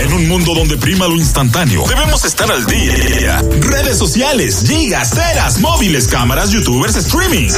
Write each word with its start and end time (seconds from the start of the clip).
En 0.00 0.12
un 0.12 0.28
mundo 0.28 0.54
donde 0.54 0.76
prima 0.76 1.06
lo 1.08 1.16
instantáneo, 1.16 1.84
debemos 1.88 2.24
estar 2.24 2.50
al 2.50 2.64
día. 2.66 3.42
Redes 3.60 3.98
sociales, 3.98 4.64
gigas, 4.66 5.10
teras, 5.10 5.58
móviles, 5.58 6.06
cámaras, 6.06 6.50
youtubers, 6.50 6.94
streaming. 6.96 7.48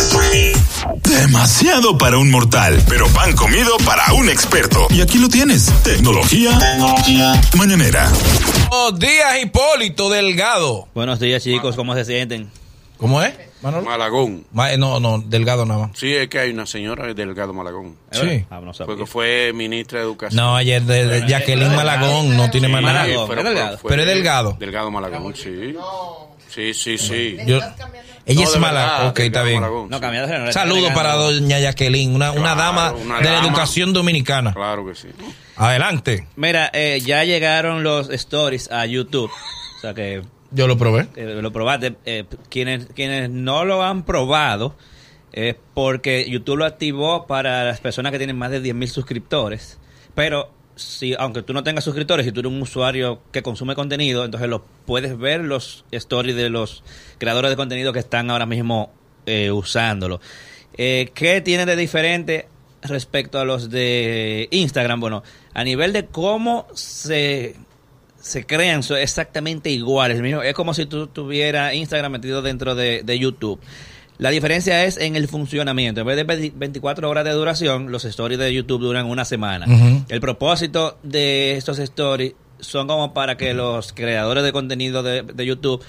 Demasiado 1.03 1.99
para 1.99 2.17
un 2.19 2.31
mortal, 2.31 2.83
pero 2.89 3.07
pan 3.09 3.35
comido 3.35 3.77
para 3.85 4.13
un 4.15 4.29
experto. 4.29 4.87
Y 4.91 5.03
aquí 5.03 5.19
lo 5.19 5.29
tienes. 5.29 5.71
Tecnología, 5.83 6.59
mañanera. 7.57 8.11
Buenos 8.71 8.99
días, 8.99 9.43
Hipólito 9.43 10.09
Delgado. 10.09 10.88
Buenos 10.95 11.21
días, 11.21 11.43
chicos. 11.43 11.77
¿Cómo 11.77 11.95
se 11.95 12.04
sienten? 12.04 12.51
¿Cómo 12.97 13.22
es, 13.22 13.33
Manolo? 13.63 13.85
Malagón. 13.85 14.45
Ma- 14.53 14.77
no, 14.77 15.01
no, 15.01 15.19
Delgado 15.19 15.67
nada 15.67 15.88
más. 15.88 15.99
Sí, 15.99 16.15
es 16.15 16.29
que 16.29 16.38
hay 16.38 16.51
una 16.51 16.66
señora 16.66 17.12
Delgado 17.12 17.52
Malagón. 17.52 17.97
Sí. 18.10 18.45
Ah, 18.51 18.60
no. 18.62 18.73
Porque 18.87 19.06
fue 19.06 19.52
ministra 19.55 19.98
de 19.98 20.05
Educación. 20.06 20.37
No, 20.42 20.56
ayer 20.56 20.83
de, 20.83 21.06
de 21.06 21.29
Jacqueline 21.29 21.74
Malagón 21.77 22.37
no 22.37 22.51
tiene 22.51 22.69
más 22.69 22.83
nada. 22.83 23.02
Malagón. 23.05 23.28
Pero 23.86 24.02
es 24.02 24.09
delgado. 24.09 24.56
Delgado 24.59 24.91
Malagón, 24.91 25.34
sí. 25.36 25.74
Sí, 26.48 26.74
sí, 26.74 26.98
sí. 26.98 27.36
Yo- 27.46 27.60
ella 28.27 28.42
No, 28.42 28.46
es 28.48 28.52
de 28.52 28.59
mala. 28.60 28.80
verdad, 28.80 29.09
Ok, 29.09 29.19
está 29.20 29.42
bien. 29.42 29.61
Malagón, 29.61 29.88
No, 29.91 29.97
sí. 29.97 30.00
cambiando 30.00 30.28
de 30.28 30.34
género. 30.34 30.52
Saludos 30.52 30.91
para 30.92 31.14
doña 31.14 31.58
Jacqueline, 31.58 32.14
una, 32.14 32.30
una 32.33 32.55
Claro, 32.55 32.61
dama 32.61 32.92
una 32.92 33.19
de 33.19 33.24
la 33.24 33.30
dama. 33.33 33.47
educación 33.48 33.92
dominicana. 33.92 34.52
Claro 34.52 34.86
que 34.86 34.95
sí. 34.95 35.08
Adelante. 35.56 36.27
Mira, 36.36 36.70
eh, 36.72 37.00
ya 37.05 37.24
llegaron 37.24 37.83
los 37.83 38.08
stories 38.11 38.70
a 38.70 38.84
YouTube. 38.86 39.30
O 39.30 39.80
sea 39.80 39.95
que 39.95 40.22
Yo 40.52 40.66
lo 40.66 40.77
probé. 40.77 41.09
eh, 41.16 41.38
lo 41.40 41.52
probaste. 41.52 41.96
Eh, 42.04 42.24
quienes, 42.48 42.86
quienes 42.86 43.30
no 43.30 43.64
lo 43.64 43.82
han 43.82 44.04
probado 44.04 44.74
es 45.32 45.56
porque 45.74 46.28
YouTube 46.28 46.58
lo 46.58 46.64
activó 46.64 47.27
para 47.27 47.64
las 47.64 47.80
personas 47.80 48.12
que 48.12 48.18
tienen 48.18 48.36
más 48.36 48.50
de 48.50 48.62
10.000 48.62 48.86
suscriptores. 48.88 49.78
Pero 50.14 50.50
si 50.80 51.14
aunque 51.18 51.42
tú 51.42 51.52
no 51.52 51.62
tengas 51.62 51.84
suscriptores, 51.84 52.27
si 52.27 52.32
tú 52.32 52.41
eres 52.41 52.52
un 52.52 52.62
usuario 52.62 53.20
que 53.32 53.42
consume 53.42 53.74
contenido, 53.74 54.24
entonces 54.24 54.48
lo 54.48 54.64
puedes 54.86 55.16
ver 55.18 55.42
los 55.42 55.84
stories 55.91 56.36
de 56.36 56.50
los 56.50 56.82
creadores 57.19 57.50
de 57.50 57.56
contenido 57.56 57.92
que 57.92 57.98
están 57.98 58.30
ahora 58.30 58.47
mismo 58.47 58.91
eh, 59.27 59.50
usándolo. 59.50 60.20
Eh, 60.77 61.10
¿Qué 61.14 61.41
tiene 61.41 61.66
de 61.66 61.77
diferente 61.77 62.48
respecto 62.82 63.38
a 63.38 63.44
los 63.44 63.70
de 63.70 64.48
Instagram? 64.50 65.00
Bueno, 65.00 65.22
a 65.53 65.64
nivel 65.64 65.92
de 65.92 66.06
cómo 66.06 66.66
se 66.72 67.56
se 68.20 68.44
crean 68.46 68.82
son 68.82 68.98
exactamente 68.98 69.70
iguales. 69.70 70.20
Es 70.44 70.54
como 70.54 70.74
si 70.74 70.86
tú 70.86 71.06
tuvieras 71.06 71.74
Instagram 71.74 72.12
metido 72.12 72.42
dentro 72.42 72.74
de, 72.74 73.02
de 73.02 73.18
YouTube. 73.18 73.60
La 74.18 74.28
diferencia 74.28 74.84
es 74.84 74.98
en 74.98 75.16
el 75.16 75.28
funcionamiento. 75.28 76.02
En 76.02 76.06
vez 76.06 76.16
de 76.16 76.24
20 76.24 76.52
24 76.54 77.08
horas 77.08 77.24
de 77.24 77.30
duración, 77.30 77.91
los 77.91 78.04
stories 78.04 78.38
de 78.38 78.52
YouTube 78.52 78.82
duran 78.82 79.06
una 79.06 79.24
semana. 79.24 79.66
El 80.08 80.20
propósito 80.20 80.98
de 81.02 81.56
estos 81.56 81.78
stories 81.78 82.34
son 82.58 82.86
como 82.86 83.14
para 83.14 83.38
que 83.38 83.54
los 83.54 83.94
creadores 83.94 84.44
de 84.44 84.52
contenido 84.52 85.02
de, 85.02 85.22
de 85.22 85.46
YouTube 85.46 85.82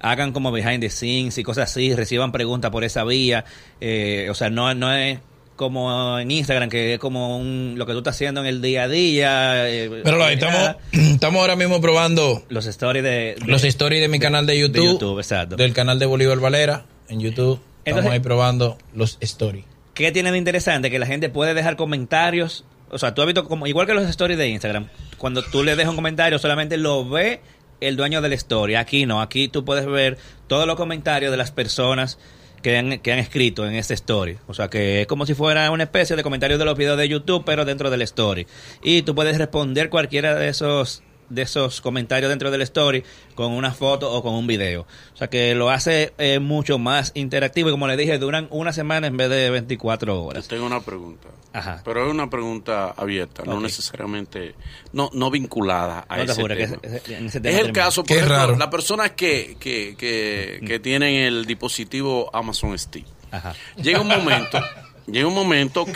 hagan 0.00 0.32
como 0.32 0.50
behind 0.52 0.80
the 0.80 0.90
scenes 0.90 1.38
y 1.38 1.42
cosas 1.42 1.70
así, 1.70 1.94
reciban 1.94 2.32
preguntas 2.32 2.70
por 2.70 2.84
esa 2.84 3.04
vía. 3.04 3.44
Eh, 3.80 4.28
o 4.30 4.34
sea, 4.34 4.50
no, 4.50 4.72
no 4.74 4.92
es 4.92 5.18
como 5.56 6.18
en 6.18 6.30
Instagram, 6.30 6.68
que 6.68 6.94
es 6.94 6.98
como 6.98 7.38
un, 7.38 7.74
lo 7.76 7.86
que 7.86 7.92
tú 7.92 7.98
estás 7.98 8.16
haciendo 8.16 8.40
en 8.40 8.46
el 8.46 8.60
día 8.62 8.84
a 8.84 8.88
día. 8.88 9.68
eh, 9.70 10.00
Pero 10.02 10.16
lo, 10.16 10.28
estamos, 10.28 10.76
estamos 10.92 11.40
ahora 11.40 11.56
mismo 11.56 11.80
probando 11.80 12.42
los 12.48 12.66
stories 12.66 13.02
de, 13.04 13.36
de- 13.38 13.46
los 13.46 13.62
stories 13.64 14.00
de 14.00 14.08
mi 14.08 14.18
canal 14.18 14.46
de 14.46 14.58
YouTube. 14.58 14.84
YouTube, 14.84 15.18
exacto. 15.18 15.56
Del 15.56 15.72
canal 15.72 15.98
de 15.98 16.06
Bolívar 16.06 16.38
Valera 16.40 16.86
en 17.08 17.20
YouTube. 17.20 17.60
Estamos 17.84 18.10
ahí 18.10 18.20
probando 18.20 18.78
los 18.94 19.18
stories. 19.20 19.64
¿Qué 19.94 20.10
tiene 20.10 20.32
de 20.32 20.38
interesante? 20.38 20.90
Que 20.90 20.98
la 20.98 21.06
gente 21.06 21.28
puede 21.28 21.54
dejar 21.54 21.76
comentarios. 21.76 22.64
O 22.90 22.98
sea, 22.98 23.14
tú 23.14 23.22
has 23.22 23.26
visto 23.26 23.44
como, 23.44 23.66
igual 23.66 23.86
que 23.86 23.94
los 23.94 24.08
stories 24.08 24.38
de 24.38 24.48
Instagram, 24.48 24.88
cuando 25.18 25.42
tú 25.42 25.62
le 25.62 25.76
dejas 25.76 25.90
un 25.90 25.96
comentario, 25.96 26.38
solamente 26.38 26.76
lo 26.76 27.08
ve 27.08 27.40
el 27.80 27.96
dueño 27.96 28.22
de 28.22 28.28
la 28.30 28.34
story. 28.36 28.74
Aquí 28.76 29.04
no, 29.06 29.20
aquí 29.20 29.48
tú 29.48 29.64
puedes 29.64 29.84
ver 29.86 30.16
todos 30.46 30.66
los 30.66 30.76
comentarios 30.76 31.30
de 31.30 31.36
las 31.36 31.50
personas 31.50 32.18
que 32.64 32.78
han, 32.78 32.98
que 33.00 33.12
han 33.12 33.18
escrito 33.18 33.66
en 33.66 33.74
ese 33.74 33.92
story. 33.92 34.38
O 34.46 34.54
sea, 34.54 34.68
que 34.68 35.02
es 35.02 35.06
como 35.06 35.26
si 35.26 35.34
fuera 35.34 35.70
una 35.70 35.84
especie 35.84 36.16
de 36.16 36.22
comentario 36.22 36.56
de 36.56 36.64
los 36.64 36.78
videos 36.78 36.96
de 36.96 37.06
YouTube, 37.06 37.44
pero 37.44 37.66
dentro 37.66 37.90
del 37.90 38.00
story. 38.02 38.46
Y 38.82 39.02
tú 39.02 39.14
puedes 39.14 39.36
responder 39.36 39.90
cualquiera 39.90 40.34
de 40.34 40.48
esos 40.48 41.02
de 41.28 41.42
esos 41.42 41.80
comentarios 41.80 42.28
dentro 42.30 42.50
del 42.50 42.62
story 42.62 43.02
con 43.34 43.52
una 43.52 43.72
foto 43.72 44.12
o 44.12 44.22
con 44.22 44.34
un 44.34 44.46
video. 44.46 44.86
O 45.14 45.16
sea 45.16 45.28
que 45.28 45.54
lo 45.54 45.70
hace 45.70 46.12
eh, 46.18 46.38
mucho 46.38 46.78
más 46.78 47.12
interactivo 47.14 47.68
y 47.68 47.72
como 47.72 47.86
le 47.86 47.96
dije, 47.96 48.18
duran 48.18 48.46
una 48.50 48.72
semana 48.72 49.06
en 49.06 49.16
vez 49.16 49.28
de 49.30 49.50
24 49.50 50.14
Yo 50.14 50.22
horas. 50.24 50.48
tengo 50.48 50.66
una 50.66 50.80
pregunta. 50.80 51.28
Ajá. 51.52 51.82
Pero 51.84 52.04
es 52.06 52.10
una 52.10 52.28
pregunta 52.28 52.90
abierta, 52.96 53.44
no 53.46 53.60
necesariamente, 53.60 54.54
no, 54.92 55.08
no 55.12 55.30
vinculada 55.30 56.04
a 56.08 56.16
No 56.18 56.24
te 56.26 56.32
ese 56.32 56.40
apures, 56.40 56.58
que 56.58 56.66
tema. 56.66 56.80
ese- 56.82 56.96
ese- 56.96 57.16
en 57.16 57.26
ese 57.26 57.38
Es 57.44 57.58
el 57.60 57.72
caso, 57.72 58.02
por 58.02 58.16
ejemplo, 58.16 58.36
raro. 58.36 58.56
las 58.56 58.68
personas 58.68 59.12
que, 59.12 59.56
que, 59.60 59.94
que, 59.96 60.60
que 60.66 60.78
tienen 60.80 61.14
el 61.14 61.44
dispositivo 61.46 62.28
Amazon 62.34 62.76
Steam. 62.78 63.04
Ajá. 63.30 63.54
Llega 63.76 64.00
un 64.00 64.08
momento, 64.08 64.60
llega 65.06 65.26
un 65.28 65.34
momento 65.34 65.84
que 65.84 65.92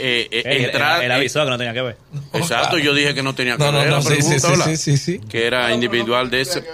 eh, 0.00 0.28
eh, 0.30 0.42
Él, 0.44 0.64
entrar... 0.66 0.98
él- 1.00 1.06
él 1.06 1.12
avisó 1.12 1.44
que 1.44 1.50
no 1.50 1.58
tenía 1.58 1.72
que 1.74 1.82
ver. 1.82 1.96
Exacto, 2.34 2.78
yo 2.78 2.94
dije 2.94 3.14
que 3.14 3.22
no 3.22 3.34
tenía 3.34 3.56
que 3.56 3.62
No, 3.64 3.72
no, 3.72 3.78
ver 3.78 3.88
no, 3.90 3.98
la 3.98 4.04
pregunta, 4.04 4.38
sí, 4.38 4.76
sí, 4.76 4.76
sí, 4.76 4.96
sí. 4.96 5.20
que 5.28 5.46
era 5.46 5.72
individual 5.74 6.30
de 6.30 6.40
ese. 6.40 6.64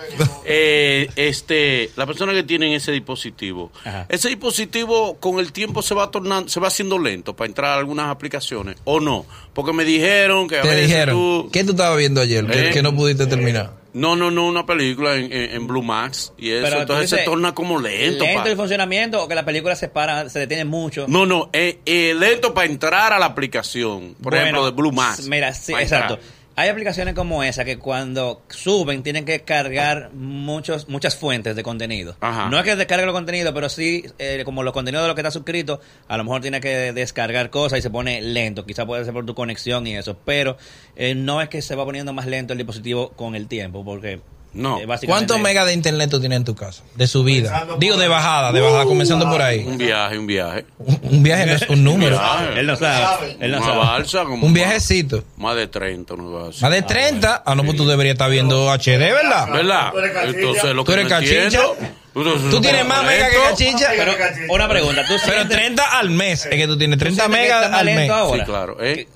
Eh, 0.44 1.08
este, 1.16 1.90
la 1.96 2.06
persona 2.06 2.32
que 2.32 2.42
tiene 2.42 2.74
ese 2.74 2.92
dispositivo, 2.92 3.70
Ajá. 3.84 4.06
ese 4.08 4.28
dispositivo 4.28 5.16
con 5.18 5.38
el 5.38 5.52
tiempo 5.52 5.82
se 5.82 5.94
va 5.94 6.10
tornando, 6.10 6.48
se 6.48 6.60
va 6.60 6.68
haciendo 6.68 6.98
lento 6.98 7.34
para 7.36 7.48
entrar 7.48 7.70
a 7.72 7.78
algunas 7.78 8.08
aplicaciones 8.10 8.76
o 8.84 9.00
no, 9.00 9.26
porque 9.52 9.72
me 9.72 9.84
dijeron 9.84 10.48
que 10.48 10.58
a 10.58 10.62
Te 10.62 10.68
veces 10.68 10.86
dijeron. 10.88 11.14
tú- 11.14 11.50
¿Qué 11.52 11.64
tú 11.64 11.72
estabas 11.72 11.98
viendo 11.98 12.20
ayer? 12.20 12.46
Que, 12.46 12.68
¿Eh? 12.68 12.70
que 12.70 12.82
no 12.82 12.94
pudiste 12.94 13.26
terminar. 13.26 13.72
No, 13.98 14.16
no, 14.16 14.30
no, 14.30 14.46
una 14.46 14.64
película 14.64 15.16
en, 15.16 15.32
en, 15.32 15.50
en 15.56 15.66
Blue 15.66 15.82
Max 15.82 16.32
y 16.38 16.50
eso, 16.50 16.62
Pero 16.68 16.80
entonces 16.82 17.10
se 17.10 17.18
torna 17.18 17.54
como 17.54 17.78
lento. 17.80 18.24
¿Lento 18.24 18.42
pa- 18.42 18.48
el 18.48 18.56
funcionamiento 18.56 19.22
o 19.22 19.28
que 19.28 19.34
la 19.34 19.44
película 19.44 19.76
se 19.76 19.88
para, 19.88 20.28
se 20.28 20.38
detiene 20.38 20.64
mucho? 20.64 21.06
no, 21.08 21.26
no, 21.26 21.50
eh, 21.52 21.78
eh, 21.84 22.14
lento 22.18 22.54
para 22.54 22.66
entrar 22.66 23.12
a 23.12 23.18
la 23.18 23.26
aplicación, 23.26 24.14
por 24.22 24.32
Bueno, 24.32 24.42
ejemplo, 24.44 24.64
de 24.66 24.70
Blue 24.72 24.92
Max. 24.92 25.26
Mira, 25.28 25.52
sí, 25.52 25.72
entrar. 25.78 26.18
Hay 26.58 26.70
aplicaciones 26.70 27.14
como 27.14 27.44
esa 27.44 27.64
que 27.64 27.78
cuando 27.78 28.42
suben 28.48 29.04
tienen 29.04 29.24
que 29.24 29.42
cargar 29.42 30.10
muchos 30.12 30.88
muchas 30.88 31.14
fuentes 31.14 31.54
de 31.54 31.62
contenido. 31.62 32.16
Ajá. 32.18 32.48
No 32.50 32.58
es 32.58 32.64
que 32.64 32.74
descargue 32.74 33.06
los 33.06 33.14
contenidos, 33.14 33.54
pero 33.54 33.68
sí, 33.68 34.04
eh, 34.18 34.42
como 34.44 34.64
los 34.64 34.72
contenidos 34.72 35.04
de 35.04 35.08
lo 35.08 35.14
que 35.14 35.20
está 35.20 35.30
suscrito, 35.30 35.80
a 36.08 36.16
lo 36.16 36.24
mejor 36.24 36.40
tiene 36.40 36.60
que 36.60 36.92
descargar 36.92 37.50
cosas 37.50 37.78
y 37.78 37.82
se 37.82 37.90
pone 37.90 38.20
lento. 38.22 38.66
Quizá 38.66 38.84
puede 38.84 39.04
ser 39.04 39.14
por 39.14 39.24
tu 39.24 39.36
conexión 39.36 39.86
y 39.86 39.94
eso. 39.94 40.18
Pero 40.24 40.56
eh, 40.96 41.14
no 41.14 41.40
es 41.40 41.48
que 41.48 41.62
se 41.62 41.76
va 41.76 41.84
poniendo 41.84 42.12
más 42.12 42.26
lento 42.26 42.54
el 42.54 42.58
dispositivo 42.58 43.10
con 43.10 43.36
el 43.36 43.46
tiempo, 43.46 43.84
porque... 43.84 44.20
No. 44.52 44.80
eh, 44.80 44.86
¿Cuántos 45.06 45.38
megas 45.40 45.66
de 45.66 45.72
internet 45.74 46.10
tú 46.10 46.20
tienes 46.20 46.36
en 46.38 46.44
tu 46.44 46.54
casa? 46.54 46.82
De 46.96 47.06
subida. 47.06 47.66
Digo, 47.78 47.96
de 47.96 48.08
bajada, 48.08 48.50
de 48.50 48.60
bajada, 48.60 48.84
comenzando 48.86 49.28
por 49.30 49.40
ahí. 49.42 49.64
Un 49.66 49.78
viaje, 49.78 50.18
un 50.18 50.26
viaje. 50.26 50.64
Un, 50.78 51.00
un 51.02 51.22
viaje 51.22 51.46
no 51.46 51.52
es 51.52 51.68
un 51.68 51.84
número. 51.84 52.18
viaje. 52.18 52.60
Él 52.60 52.66
no 52.66 52.76
sabe. 52.76 53.36
Él 53.40 53.50
no 53.52 53.58
una 53.58 53.66
sabe. 53.66 53.78
balsa 53.78 54.24
como 54.24 54.46
Un 54.46 54.52
viajecito. 54.54 55.22
Más 55.36 55.54
de 55.54 55.66
30, 55.68 56.14
una 56.14 56.24
balsa. 56.44 56.60
Más 56.66 56.70
de 56.72 56.82
30. 56.82 57.42
Ah, 57.46 57.54
no, 57.54 57.62
pues 57.64 57.76
tú 57.76 57.86
deberías 57.86 58.14
estar 58.14 58.30
viendo 58.30 58.70
HD, 58.70 58.98
¿verdad? 59.12 59.48
¿Verdad? 59.52 59.92
Tú. 59.92 59.98
Entonces 60.24 60.74
lo 60.74 60.82
Tú 60.84 60.86
que 60.86 60.92
eres 60.94 61.04
no 61.04 61.10
cachicha. 61.10 61.42
entiendo- 61.44 61.76
Tú 62.12 62.60
tienes 62.60 62.84
más 62.86 63.04
megas 63.04 63.30
que 63.30 63.36
cachicha. 63.36 63.90
Pero, 63.96 64.12
una 64.48 64.68
pregunta. 64.68 65.02
¿tú 65.06 65.14
Pero 65.24 65.36
sientes- 65.36 65.56
30 65.56 65.98
al 65.98 66.10
mes. 66.10 66.46
Es 66.46 66.56
que 66.56 66.66
tú 66.66 66.76
tienes 66.76 66.98
30 66.98 67.24
¿tú 67.24 67.30
sientes 67.32 67.48
que 67.50 67.54
megas 67.54 67.72
al 67.72 67.86
mes. 67.86 68.10
ahora? 68.10 68.38
Sí, 68.44 68.44
claro, 68.50 68.76
¿eh? 68.80 69.08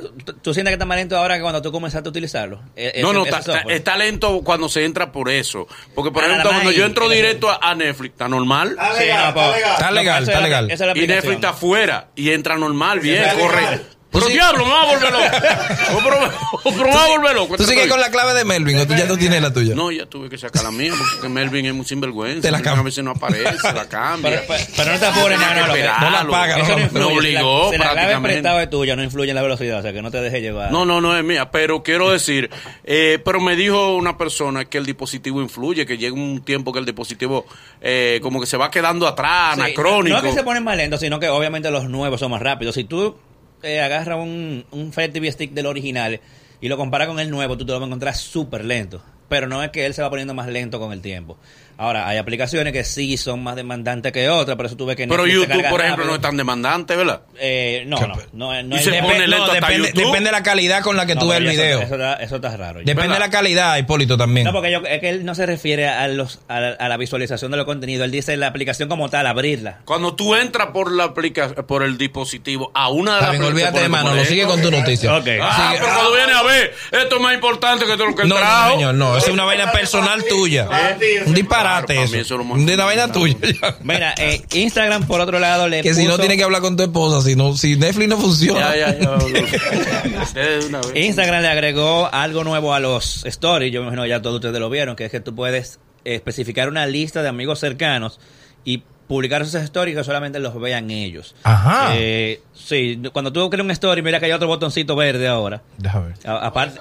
¿Tú, 0.43 0.55
sientes 0.55 0.71
que 0.71 0.75
está 0.75 0.85
más 0.85 0.97
lento 0.99 1.17
ahora 1.17 1.37
que 1.37 1.43
cuando 1.43 1.61
tú 1.63 1.73
comenzaste 1.73 2.09
a 2.09 2.11
utilizarlo? 2.11 2.63
E- 2.77 3.01
No, 3.03 3.13
no, 3.13 3.25
está, 3.25 3.39
está- 3.69 3.97
lento 3.97 4.41
cuando 4.45 4.69
se 4.69 4.85
entra 4.85 5.11
por 5.11 5.31
eso. 5.31 5.67
Porque, 5.95 6.11
por 6.11 6.23
Ah, 6.25 6.29
ejemplo, 6.29 6.51
cuando 6.51 6.71
yo 6.71 6.85
entro 6.87 7.09
directo 7.09 7.51
a, 7.51 7.59
a 7.63 7.75
Netflix, 7.75 8.13
está 8.13 8.29
normal. 8.29 8.71
Está 8.71 8.93
Sí, 8.95 9.01
legal, 9.01 9.35
no, 9.35 9.41
está 9.53 9.91
legal. 9.91 10.23
Está 10.71 10.85
está 10.87 10.99
Y 10.99 11.07
Netflix 11.07 11.35
está 11.37 11.49
afuera 11.51 12.09
y 12.15 12.31
entra 12.31 12.57
normal, 12.57 13.01
bien, 13.01 13.23
está 13.23 13.35
corre. 13.35 13.61
legal. 13.61 13.83
Pero 14.13 14.27
sí- 14.27 14.33
diablo, 14.35 14.65
me 14.67 14.71
va 14.71 14.83
a 14.83 14.87
volver 14.87 15.13
loco. 15.13 15.25
O, 15.93 15.99
pero- 16.03 16.31
pero 16.65 16.85
me 16.89 16.95
va 16.95 17.05
a 17.05 17.09
volver 17.09 17.35
loco. 17.35 17.57
Tú 17.57 17.65
sigues 17.65 17.87
con 17.89 17.99
la 18.01 18.11
clave 18.11 18.35
de 18.35 18.45
Melvin 18.45 18.79
o 18.79 18.87
tú 18.87 18.95
ya 18.95 19.05
no 19.07 19.17
tienes 19.17 19.41
la 19.43 19.53
tuya. 19.53 19.75
No, 19.75 19.91
ya 19.91 20.07
tuve 20.07 20.29
que 20.31 20.39
sacar 20.39 20.63
la 20.65 20.71
mía 20.71 20.93
porque 21.13 21.29
Melvin 21.29 21.67
es 21.67 21.75
muy 21.75 21.85
sinvergüenza. 21.85 22.43
Te 22.43 22.51
la 22.51 22.59
Melvin 22.59 22.73
cam- 22.75 22.79
A 22.79 22.83
veces 22.83 23.05
no 23.05 23.11
aparece, 23.13 23.73
la 23.75 23.89
cambia. 23.89 24.31
Pero, 24.31 24.43
pero- 24.47 24.65
pero 24.77 24.93
no 24.93 24.99
te 24.99 25.07
apures, 25.07 25.39
no, 25.41 25.55
no, 25.55 25.61
Esperarlo. 25.67 26.11
no 26.11 26.17
la 26.25 26.31
paga, 26.31 26.59
eso 26.59 26.71
no 26.73 26.77
no. 26.79 26.83
influye. 26.85 27.05
Me 27.07 27.15
obligó 27.19 27.71
Si 27.73 27.79
la, 27.79 27.79
si 27.79 27.79
la 27.79 27.79
clave 27.79 27.95
prácticamente. 27.95 28.29
prestado 28.35 28.61
es 28.61 28.71
tuya, 28.71 28.97
no 28.97 29.03
influye 29.03 29.31
en 29.31 29.35
la 29.37 29.43
velocidad, 29.43 29.79
o 29.79 29.83
sea 29.83 29.93
que 29.93 30.03
no 30.03 30.11
te 30.11 30.21
dejes 30.21 30.41
llevar. 30.43 30.71
No, 30.73 30.85
no, 30.85 31.01
no 31.01 31.17
es 31.17 31.25
mía, 31.25 31.51
pero 31.51 31.83
quiero 31.83 32.11
decir, 32.11 32.51
eh, 32.85 33.19
pero 33.25 33.41
me 33.41 33.57
dijo 33.57 33.97
una 33.97 34.17
persona 34.19 34.65
que 34.67 34.79
el 34.79 34.87
dispositivo 34.87 35.41
influye, 35.43 35.85
que 35.87 35.97
llega 35.99 36.15
un 36.15 36.43
tiempo 36.45 36.73
que 36.73 36.79
el 36.79 36.85
dispositivo 36.87 37.47
eh, 37.81 38.21
como 38.23 38.41
que 38.41 38.47
se 38.47 38.57
va 38.57 38.71
quedando 38.71 39.07
atrás, 39.09 39.55
Sí, 39.57 39.61
anacrónico. 39.63 40.17
No 40.17 40.17
es 40.19 40.33
que 40.33 40.39
se 40.39 40.45
ponen 40.45 40.63
más 40.65 40.77
lentos, 40.77 41.01
sino 41.01 41.19
que 41.19 41.29
obviamente 41.29 41.71
los 41.71 41.85
nuevos 41.89 42.21
son 42.21 42.31
más 42.31 42.41
rápidos. 42.43 42.75
Si 42.75 42.85
tú 42.85 43.17
eh, 43.63 43.81
agarras 43.81 44.19
un, 44.19 44.65
un 44.71 44.93
Fire 44.93 45.13
TV 45.13 45.31
Stick 45.31 45.53
del 45.53 45.67
original 45.67 46.21
y 46.61 46.69
lo 46.69 46.77
comparas 46.77 47.09
con 47.09 47.19
el 47.19 47.31
nuevo, 47.31 47.57
tú 47.57 47.67
te 47.67 47.73
lo 47.73 47.79
vas 47.79 47.85
a 47.85 47.87
encontrar 47.87 48.15
súper 48.15 48.65
lento. 48.65 49.03
Pero 49.33 49.49
no 49.49 49.63
es 49.63 49.71
que 49.71 49.87
él 49.87 49.95
se 49.95 50.03
va 50.03 50.11
poniendo 50.11 50.35
más 50.35 50.47
lento 50.49 50.79
con 50.79 50.93
el 50.93 51.01
tiempo. 51.01 51.39
Ahora, 51.79 52.07
hay 52.07 52.19
aplicaciones 52.19 52.71
que 52.73 52.85
sí 52.85 53.17
son 53.17 53.43
más 53.43 53.57
demandantes 53.57 54.13
que 54.13 54.29
otras, 54.29 54.57
por 54.59 54.67
eso 54.67 54.77
tuve 54.77 54.95
que 54.95 55.09
Pero 55.09 55.25
Netflix 55.25 55.35
YouTube, 55.49 55.49
carga 55.57 55.71
por 55.71 55.81
ejemplo, 55.81 56.03
rápido. 56.05 56.11
no 56.11 56.15
es 56.17 56.21
tan 56.21 56.37
demandante, 56.37 56.95
¿verdad? 56.97 57.23
Eh, 57.41 57.85
no, 57.87 57.99
no, 57.99 58.15
no, 58.35 58.63
no 58.63 58.77
Y 58.77 58.79
es- 58.79 58.85
se 58.85 59.03
pone 59.03 59.21
lento 59.27 59.39
no, 59.39 59.45
hasta 59.53 59.55
depende, 59.67 59.89
YouTube. 59.89 60.05
depende 60.07 60.29
de 60.29 60.33
la 60.33 60.43
calidad 60.43 60.83
con 60.83 60.97
la 60.97 61.07
que 61.07 61.15
no, 61.15 61.23
tú 61.23 61.29
ves 61.29 61.39
el 61.39 61.45
pero 61.47 61.53
eso- 61.55 61.63
video. 61.63 61.81
Eso, 61.81 61.95
está, 61.95 62.15
eso 62.23 62.37
está 62.37 62.57
raro. 62.59 62.79
Depende 62.81 62.95
¿Verdad? 63.03 63.15
de 63.15 63.19
la 63.21 63.31
calidad, 63.31 63.77
Hipólito, 63.79 64.17
también. 64.19 64.45
No, 64.45 64.53
porque 64.53 64.71
yo, 64.71 64.81
es 64.87 65.01
que 65.01 65.09
él 65.09 65.25
no 65.25 65.35
se 65.35 65.47
refiere 65.47 65.89
a, 65.89 66.07
los, 66.09 66.41
a, 66.47 66.61
la, 66.61 66.69
a 66.73 66.89
la 66.89 66.97
visualización 66.99 67.51
de 67.51 67.57
los 67.57 67.67
contenidos. 67.67 68.05
Él 68.05 68.11
dice 68.13 68.37
la 68.37 68.49
aplicación 68.49 68.89
como 68.91 69.09
tal, 69.09 69.27
abrirla. 69.27 69.81
Cuando 69.87 70.15
tú 70.15 70.37
entras 70.37 70.69
por 70.69 70.93
la 70.93 71.05
aplica 71.05 71.49
por 71.67 71.83
el 71.83 71.97
dispositivo 71.99 72.71
a 72.75 72.91
una 72.91 73.13
de 73.13 73.19
Está 73.21 73.33
las 73.33 73.41
bien, 73.41 73.51
olvídate 73.53 73.81
de 73.81 73.89
mano, 73.89 74.15
lo 74.15 74.25
sigue 74.27 74.45
con 74.45 74.61
tu 74.63 74.71
noticia. 74.71 75.17
Ok. 75.17 75.27
Ah, 75.41 75.71
Sigue- 75.73 75.81
pero 75.81 75.95
cuando 75.95 76.13
viene 76.15 76.33
a 76.35 76.43
ver, 76.43 76.75
esto 76.93 77.17
es 77.17 77.23
más 77.23 77.35
importante 77.35 77.87
que 77.87 77.93
todo 77.95 78.07
lo 78.07 78.15
que 78.15 78.23
él 78.23 78.29
No, 78.29 78.35
no, 78.37 78.41
trajo. 78.41 78.73
señor, 78.75 78.95
no, 78.95 79.17
es 79.27 79.33
una 79.33 79.45
vaina 79.45 79.71
personal 79.73 80.25
tuya. 80.25 80.69
Un 81.27 81.35
disparate 81.35 82.03
eso. 82.03 82.37
Una 82.37 82.85
vaina 82.85 83.11
tuya. 83.11 83.37
Mira, 83.83 84.15
eh, 84.19 84.43
Instagram, 84.53 85.07
por 85.07 85.21
otro 85.21 85.39
lado, 85.39 85.69
le 85.69 85.83
que 85.83 85.95
si 85.95 86.07
no 86.07 86.19
tienes 86.19 86.37
que 86.39 86.45
hablar 86.45 86.61
con 86.61 86.77
tu 86.77 86.83
esposa, 86.83 87.21
si 87.27 87.37
no, 87.37 87.57
si 87.57 87.77
Netflix 87.77 88.09
no 88.09 88.19
funciona. 88.19 88.75
Ya, 88.77 88.99
ya, 88.99 88.99
ya. 88.99 89.19
Instagram 90.95 91.43
le 91.43 91.49
agregó 91.49 92.09
algo 92.13 92.45
nuevo 92.45 92.75
a 92.75 92.81
los 92.81 93.25
stories. 93.25 93.73
Yo 93.73 93.81
me 93.81 93.87
imagino 93.89 94.07
ya 94.07 94.21
todos 94.23 94.37
ustedes 94.37 94.59
lo 94.59 94.71
vieron, 94.71 94.97
que 94.97 95.05
es 95.07 95.11
que 95.11 95.21
tú 95.21 95.35
puedes 95.35 95.79
eh, 96.05 96.15
especificar 96.15 96.69
una 96.69 96.87
lista 96.87 97.23
de 97.23 97.29
amigos 97.29 97.61
cercanos 97.61 98.21
y 98.65 98.83
publicar 99.09 99.43
esos 99.43 99.63
stories 99.63 99.97
que 99.97 100.05
solamente 100.05 100.39
los 100.39 100.59
vean 100.61 100.91
ellos. 100.91 101.35
Ajá. 101.43 101.93
Eh, 101.97 102.41
sí, 102.55 103.01
cuando 103.13 103.33
tú 103.33 103.49
creas 103.51 103.65
un 103.65 103.71
story, 103.73 104.03
mira 104.03 104.19
que 104.21 104.27
hay 104.27 104.33
otro 104.33 104.49
botoncito 104.49 104.97
verde 104.97 105.29
ahora. 105.29 105.63
Déjame 105.79 106.09
ver. 106.09 106.17
A- 106.25 106.47
aparte, 106.47 106.81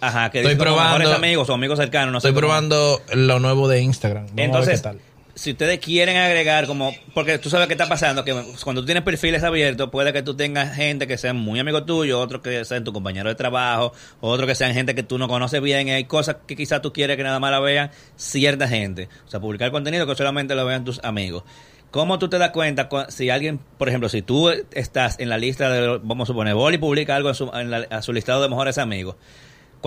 ajá, 0.00 0.30
que 0.30 0.40
Estoy 0.40 0.54
probando- 0.56 0.98
mejores 0.98 1.16
amigos 1.18 1.48
o 1.50 1.54
amigos 1.54 1.78
cercanos. 1.78 2.12
No 2.12 2.20
sé 2.20 2.28
Estoy 2.28 2.40
probando 2.40 3.00
lo 3.14 3.40
nuevo 3.40 3.68
de 3.68 3.80
Instagram. 3.80 4.26
Vamos 4.26 4.32
a 4.32 4.36
ver 4.36 4.44
Entonces, 4.46 4.80
qué 4.80 4.82
tal. 4.82 5.00
si 5.34 5.50
ustedes 5.52 5.78
quieren 5.80 6.16
agregar 6.16 6.66
como, 6.66 6.94
porque 7.14 7.38
tú 7.38 7.50
sabes 7.50 7.66
qué 7.66 7.74
está 7.74 7.86
pasando, 7.88 8.24
que 8.24 8.32
cuando 8.64 8.80
tú 8.82 8.86
tienes 8.86 9.02
perfiles 9.04 9.42
abiertos, 9.42 9.90
puede 9.90 10.12
que 10.12 10.22
tú 10.22 10.34
tengas 10.34 10.74
gente 10.74 11.06
que 11.06 11.18
sean 11.18 11.36
muy 11.36 11.60
amigos 11.60 11.84
tuyos, 11.86 12.18
otros 12.18 12.40
que 12.40 12.64
sean 12.64 12.84
tu 12.84 12.92
compañero 12.92 13.28
de 13.28 13.34
trabajo, 13.34 13.92
otros 14.20 14.46
que 14.48 14.54
sean 14.54 14.72
gente 14.74 14.94
que 14.94 15.02
tú 15.02 15.18
no 15.18 15.28
conoces 15.28 15.60
bien, 15.60 15.88
y 15.88 15.90
hay 15.92 16.04
cosas 16.04 16.36
que 16.46 16.56
quizás 16.56 16.80
tú 16.82 16.92
quieres 16.92 17.16
que 17.16 17.22
nada 17.22 17.38
más 17.38 17.50
la 17.50 17.60
vean 17.60 17.90
cierta 18.16 18.66
gente. 18.68 19.08
O 19.26 19.30
sea, 19.30 19.40
publicar 19.40 19.70
contenido 19.70 20.06
que 20.06 20.14
solamente 20.14 20.54
lo 20.54 20.64
vean 20.64 20.84
tus 20.84 21.02
amigos. 21.04 21.42
¿Cómo 21.90 22.18
tú 22.18 22.28
te 22.28 22.36
das 22.36 22.50
cuenta 22.50 22.88
cu- 22.88 23.04
si 23.08 23.30
alguien, 23.30 23.58
por 23.78 23.88
ejemplo, 23.88 24.08
si 24.08 24.20
tú 24.20 24.50
estás 24.72 25.18
en 25.18 25.28
la 25.30 25.38
lista 25.38 25.70
de, 25.70 25.98
vamos 26.02 26.26
a 26.28 26.32
suponer, 26.32 26.54
Boli 26.54 26.76
publica 26.78 27.14
algo 27.16 27.28
en 27.30 27.34
su, 27.34 27.50
en 27.54 27.70
la- 27.70 27.86
a 27.90 28.02
su 28.02 28.12
listado 28.12 28.42
de 28.42 28.48
mejores 28.48 28.76
amigos? 28.78 29.14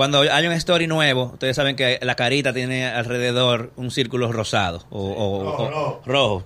Cuando 0.00 0.20
hay 0.22 0.46
un 0.46 0.52
story 0.54 0.86
nuevo, 0.86 1.24
ustedes 1.34 1.54
saben 1.56 1.76
que 1.76 1.98
la 2.00 2.14
carita 2.14 2.54
tiene 2.54 2.86
alrededor 2.86 3.70
un 3.76 3.90
círculo 3.90 4.32
rosado 4.32 4.82
o, 4.88 4.98
o- 4.98 5.62
o- 5.66 6.02
rojo. 6.06 6.44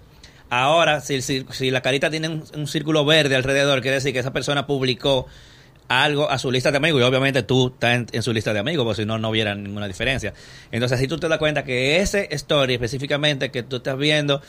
Ahora, 0.50 1.00
si, 1.00 1.22
si, 1.22 1.46
si 1.52 1.70
la 1.70 1.80
carita 1.80 2.10
tiene 2.10 2.28
un, 2.30 2.42
un 2.56 2.66
círculo 2.66 3.04
verde 3.04 3.36
alrededor, 3.36 3.80
quiere 3.80 3.94
decir 3.98 4.12
que 4.12 4.18
esa 4.18 4.32
persona 4.32 4.66
publicó 4.66 5.26
algo 5.86 6.28
a 6.28 6.36
su 6.38 6.50
lista 6.50 6.72
de 6.72 6.78
amigos 6.78 7.00
y 7.00 7.04
obviamente 7.04 7.44
tú 7.44 7.68
estás 7.68 7.94
en, 7.94 8.06
en 8.10 8.22
su 8.24 8.32
lista 8.32 8.52
de 8.52 8.58
amigos, 8.58 8.84
porque 8.84 9.02
si 9.02 9.06
no, 9.06 9.18
no 9.18 9.28
hubiera 9.30 9.54
ninguna 9.54 9.86
diferencia. 9.86 10.34
Entonces, 10.72 10.98
así 10.98 11.06
tú 11.06 11.18
te 11.18 11.28
das 11.28 11.38
cuenta 11.38 11.62
que 11.62 12.00
ese 12.00 12.26
story 12.32 12.74
específicamente 12.74 13.52
que 13.52 13.62
tú 13.62 13.76
estás 13.76 13.96
viendo 13.96 14.42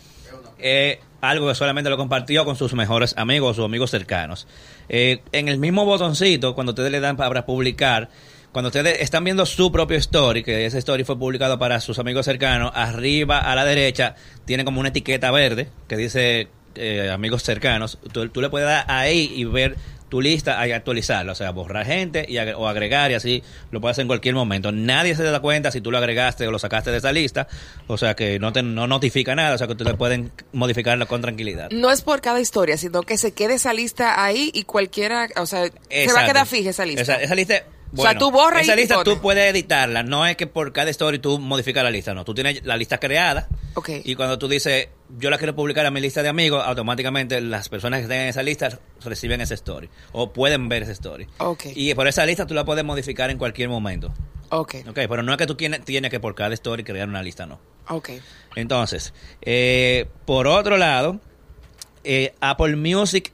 es 0.57 0.98
algo 1.22 1.48
que 1.48 1.54
solamente 1.54 1.92
lo 1.92 1.98
compartió 1.98 2.44
con 2.44 2.56
sus 2.56 2.74
mejores 2.74 3.13
amigos 3.18 3.52
o 3.52 3.54
sus 3.54 3.66
amigos 3.66 3.92
cercanos. 3.92 4.48
Eh, 4.90 5.22
en 5.31 5.48
el 5.48 5.60
mismo 5.60 5.86
botoncito, 5.86 6.56
cuando 6.56 6.72
ustedes 6.72 6.92
le 6.92 7.00
dan 7.02 7.18
para 7.18 7.46
publicar, 7.46 8.10
cuando 8.56 8.69
ustedes 8.69 9.02
están 9.02 9.25
viendo 9.25 9.46
su 9.46 9.69
propio 9.69 9.98
story, 9.98 10.42
que 10.42 10.66
ese 10.66 10.78
story 10.78 11.04
fue 11.04 11.19
publicado 11.19 11.60
para 11.60 11.81
sus 11.81 12.00
amigos 12.00 12.24
cercanos, 12.24 12.72
arriba 12.74 13.40
a 13.40 13.54
la 13.54 13.66
derecha 13.66 14.16
tiene 14.46 14.63
como 14.63 14.80
una 14.80 14.88
etiqueta 14.88 15.30
verde 15.30 15.68
que 15.90 15.98
dice 15.98 16.48
eh, 16.75 17.10
amigos 17.12 17.44
cercanos. 17.44 18.00
Tú, 18.13 18.30
tú 18.30 18.40
le 18.40 18.50
puedes 18.50 18.66
dar 18.66 18.86
ahí 18.88 19.30
y 19.36 19.44
ver 19.44 19.75
tu 20.07 20.22
lista 20.22 20.66
y 20.66 20.72
actualizarla, 20.72 21.34
o 21.34 21.36
sea, 21.36 21.52
borrar 21.52 21.86
gente 21.86 22.25
y 22.30 22.38
o 22.38 22.69
agregar 22.69 23.12
y 23.12 23.16
así 23.16 23.44
lo 23.72 23.81
puedes 23.81 23.96
hacer 23.96 24.04
en 24.04 24.07
cualquier 24.07 24.36
momento. 24.36 24.72
Nadie 24.72 25.18
se 25.18 25.24
da 25.24 25.42
cuenta 25.42 25.69
si 25.69 25.81
tú 25.81 25.92
lo 25.92 25.98
agregaste 25.98 26.48
o 26.48 26.52
lo 26.52 26.57
sacaste 26.57 26.92
de 26.92 27.00
esa 27.00 27.12
lista, 27.12 27.50
o 27.88 27.98
sea 27.98 28.16
que 28.16 28.40
no 28.40 28.54
te 28.54 28.63
no 28.63 28.88
notifica 28.88 29.36
nada, 29.36 29.56
o 29.56 29.57
sea 29.57 29.68
que 29.68 29.74
ustedes 29.74 29.96
pueden 29.96 30.31
modificarlo 30.54 31.10
con 31.10 31.19
tranquilidad. 31.19 31.72
No 31.72 31.92
es 31.92 32.02
por 32.02 32.22
cada 32.22 32.40
historia, 32.40 32.78
sino 32.78 33.02
que 33.02 33.18
se 33.18 33.34
quede 33.34 33.56
esa 33.56 33.74
lista 33.74 34.24
ahí 34.24 34.50
y 34.54 34.63
cualquiera, 34.63 35.28
o 35.36 35.46
sea, 35.46 35.66
se 35.90 36.13
va 36.13 36.22
a 36.22 36.25
quedar 36.25 36.48
fija 36.48 36.69
esa 36.69 36.86
lista. 36.86 37.02
Esa, 37.02 37.22
esa 37.22 37.36
lista. 37.36 37.63
O 37.97 38.01
sea, 38.01 38.18
tú 38.18 38.31
borras 38.31 38.63
esa 38.63 38.74
y 38.74 38.77
lista 38.77 38.95
pones. 38.95 39.13
tú 39.15 39.21
puedes 39.21 39.50
editarla. 39.51 40.03
No 40.03 40.25
es 40.25 40.36
que 40.38 40.47
por 40.47 40.71
cada 40.74 40.89
story 40.92 41.19
tú 41.19 41.39
modificas 41.39 41.83
la 41.83 41.92
lista, 41.92 42.13
no. 42.13 42.24
Tú 42.25 42.33
tienes 42.33 42.65
la 42.65 42.77
lista 42.77 42.97
creada. 43.00 43.47
Ok. 43.75 43.89
Y 44.03 44.15
cuando 44.15 44.38
tú 44.39 44.47
dices, 44.47 44.89
yo 45.18 45.30
la 45.30 45.38
quiero 45.38 45.56
publicar 45.56 45.86
a 45.86 45.92
mi 45.92 46.01
lista 46.01 46.24
de 46.24 46.30
amigos, 46.30 46.63
automáticamente 46.65 47.39
las 47.42 47.69
personas 47.69 48.01
que 48.01 48.07
tengan 48.07 48.27
esa 48.27 48.44
lista 48.44 48.80
reciben 49.03 49.42
ese 49.42 49.53
story. 49.56 49.89
O 50.12 50.31
pueden 50.33 50.69
ver 50.69 50.83
ese 50.83 50.94
story. 50.94 51.27
Ok. 51.39 51.65
Y 51.75 51.94
por 51.94 52.07
esa 52.07 52.25
lista 52.25 52.45
tú 52.45 52.53
la 52.53 52.65
puedes 52.65 52.83
modificar 52.86 53.30
en 53.30 53.38
cualquier 53.38 53.69
momento. 53.69 54.13
Ok, 54.50 54.75
Ok, 54.88 55.00
pero 55.09 55.24
no 55.24 55.31
es 55.31 55.38
que 55.39 55.47
tú 55.47 55.56
tienes, 55.56 55.83
tienes 55.83 56.12
que 56.12 56.19
por 56.19 56.36
cada 56.36 56.53
story 56.53 56.83
crear 56.83 57.09
una 57.09 57.24
lista, 57.24 57.45
no. 57.47 57.59
ok. 57.89 58.12
Entonces, 58.56 59.13
eh, 59.42 60.06
por 60.25 60.47
otro 60.47 60.77
lado, 60.77 61.19
eh, 62.03 62.33
Apple 62.39 62.75
Music 62.75 63.33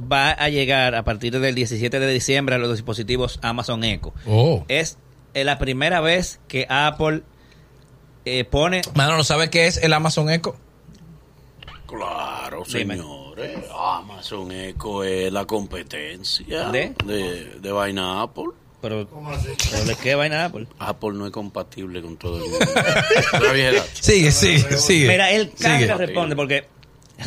va 0.00 0.30
a 0.30 0.48
llegar 0.48 0.94
a 0.94 1.04
partir 1.04 1.38
del 1.38 1.54
17 1.54 1.98
de 1.98 2.12
diciembre 2.12 2.54
a 2.54 2.58
los 2.58 2.70
dispositivos 2.72 3.38
Amazon 3.42 3.84
Echo. 3.84 4.12
Oh. 4.26 4.64
Es 4.68 4.98
eh, 5.34 5.44
la 5.44 5.58
primera 5.58 6.00
vez 6.00 6.40
que 6.48 6.66
Apple 6.68 7.22
eh, 8.24 8.44
pone... 8.44 8.82
Mano, 8.94 9.16
¿no 9.16 9.24
sabes 9.24 9.50
qué 9.50 9.66
es 9.66 9.76
el 9.78 9.92
Amazon 9.92 10.30
Echo? 10.30 10.56
Claro, 11.86 12.64
Dime. 12.66 12.96
señores. 12.96 13.58
Amazon 13.78 14.50
Echo 14.52 15.04
es 15.04 15.32
la 15.32 15.44
competencia 15.44 16.70
¿De? 16.70 16.94
de, 17.04 17.44
de 17.60 17.72
vaina 17.72 18.22
Apple. 18.22 18.46
Pero, 18.82 19.08
¿pero 19.08 19.84
¿De 19.84 19.94
qué 19.96 20.14
vaina 20.14 20.44
Apple? 20.44 20.66
Apple 20.78 21.12
no 21.14 21.26
es 21.26 21.32
compatible 21.32 22.02
con 22.02 22.16
todo 22.16 22.36
el 22.36 22.42
mundo. 22.50 22.58
Sigue, 24.00 24.30
sigue, 24.30 24.76
sigue. 24.78 25.08
Mira, 25.08 25.30
él 25.30 25.50
casi 25.58 25.82
Sigue. 25.84 25.94
responde 25.94 26.36
porque... 26.36 26.66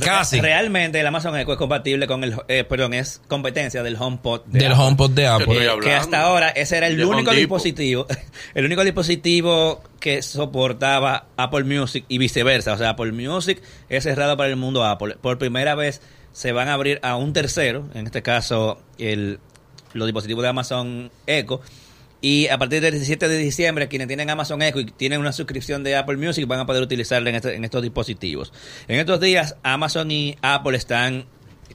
Casi. 0.04 0.40
Realmente 0.40 1.00
el 1.00 1.08
Amazon 1.08 1.36
Echo 1.38 1.54
es 1.54 1.58
compatible 1.58 2.06
con 2.06 2.24
el... 2.24 2.36
eh, 2.48 2.64
perdón, 2.64 2.94
es 2.94 3.22
competencia 3.28 3.82
del 3.82 3.96
HomePod. 4.00 4.42
de 4.46 4.60
Del 4.60 4.72
Apple. 4.72 4.84
HomePod 4.86 5.12
de 5.12 5.28
Apple. 5.28 5.70
que 5.82 5.94
hasta 5.94 6.22
ahora 6.22 6.50
ese 6.50 6.78
era 6.78 6.88
el 6.88 6.98
De 6.98 7.06
único 7.06 7.32
dispositivo, 7.32 8.06
el 8.54 8.66
único 8.66 8.84
dispositivo 8.84 9.82
que 10.00 10.22
soportaba 10.22 11.26
Apple 11.38 11.64
Music 11.64 12.06
y 12.08 12.18
viceversa. 12.20 12.74
O 12.74 12.78
sea, 12.78 12.90
Apple 12.90 13.12
Music 13.12 13.62
es 13.90 14.04
cerrado 14.04 14.38
para 14.38 14.50
el 14.50 14.56
mundo 14.56 14.84
Apple. 14.86 15.18
Por 15.20 15.38
primera 15.38 15.76
vez 15.76 16.02
se 16.32 16.52
van 16.52 16.68
a 16.70 16.74
abrir 16.74 17.00
a 17.02 17.16
un 17.16 17.34
tercero, 17.34 17.88
en 17.96 18.06
este 18.06 18.22
caso 18.22 18.80
el, 19.00 19.40
los 19.94 20.08
dispositivos 20.08 20.44
de 20.44 20.50
Amazon 20.50 21.12
Echo. 21.26 21.62
Y 22.22 22.48
a 22.48 22.58
partir 22.58 22.82
del 22.82 22.92
17 22.94 23.28
de 23.30 23.38
diciembre, 23.38 23.88
quienes 23.88 24.08
tienen 24.08 24.30
Amazon 24.30 24.62
Echo 24.62 24.80
y 24.82 24.86
tienen 24.86 25.20
una 25.22 25.32
suscripción 25.32 25.84
de 25.84 25.96
Apple 25.96 26.18
Music 26.18 26.46
van 26.48 26.60
a 26.60 26.66
poder 26.66 26.84
utilizarla 26.84 27.30
en, 27.30 27.36
este- 27.38 27.56
en 27.56 27.64
estos 27.64 27.82
dispositivos. 27.82 28.52
En 28.90 29.00
estos 29.00 29.20
días, 29.22 29.56
Amazon 29.64 30.12
y 30.12 30.38
Apple 30.42 30.76
están 30.78 31.26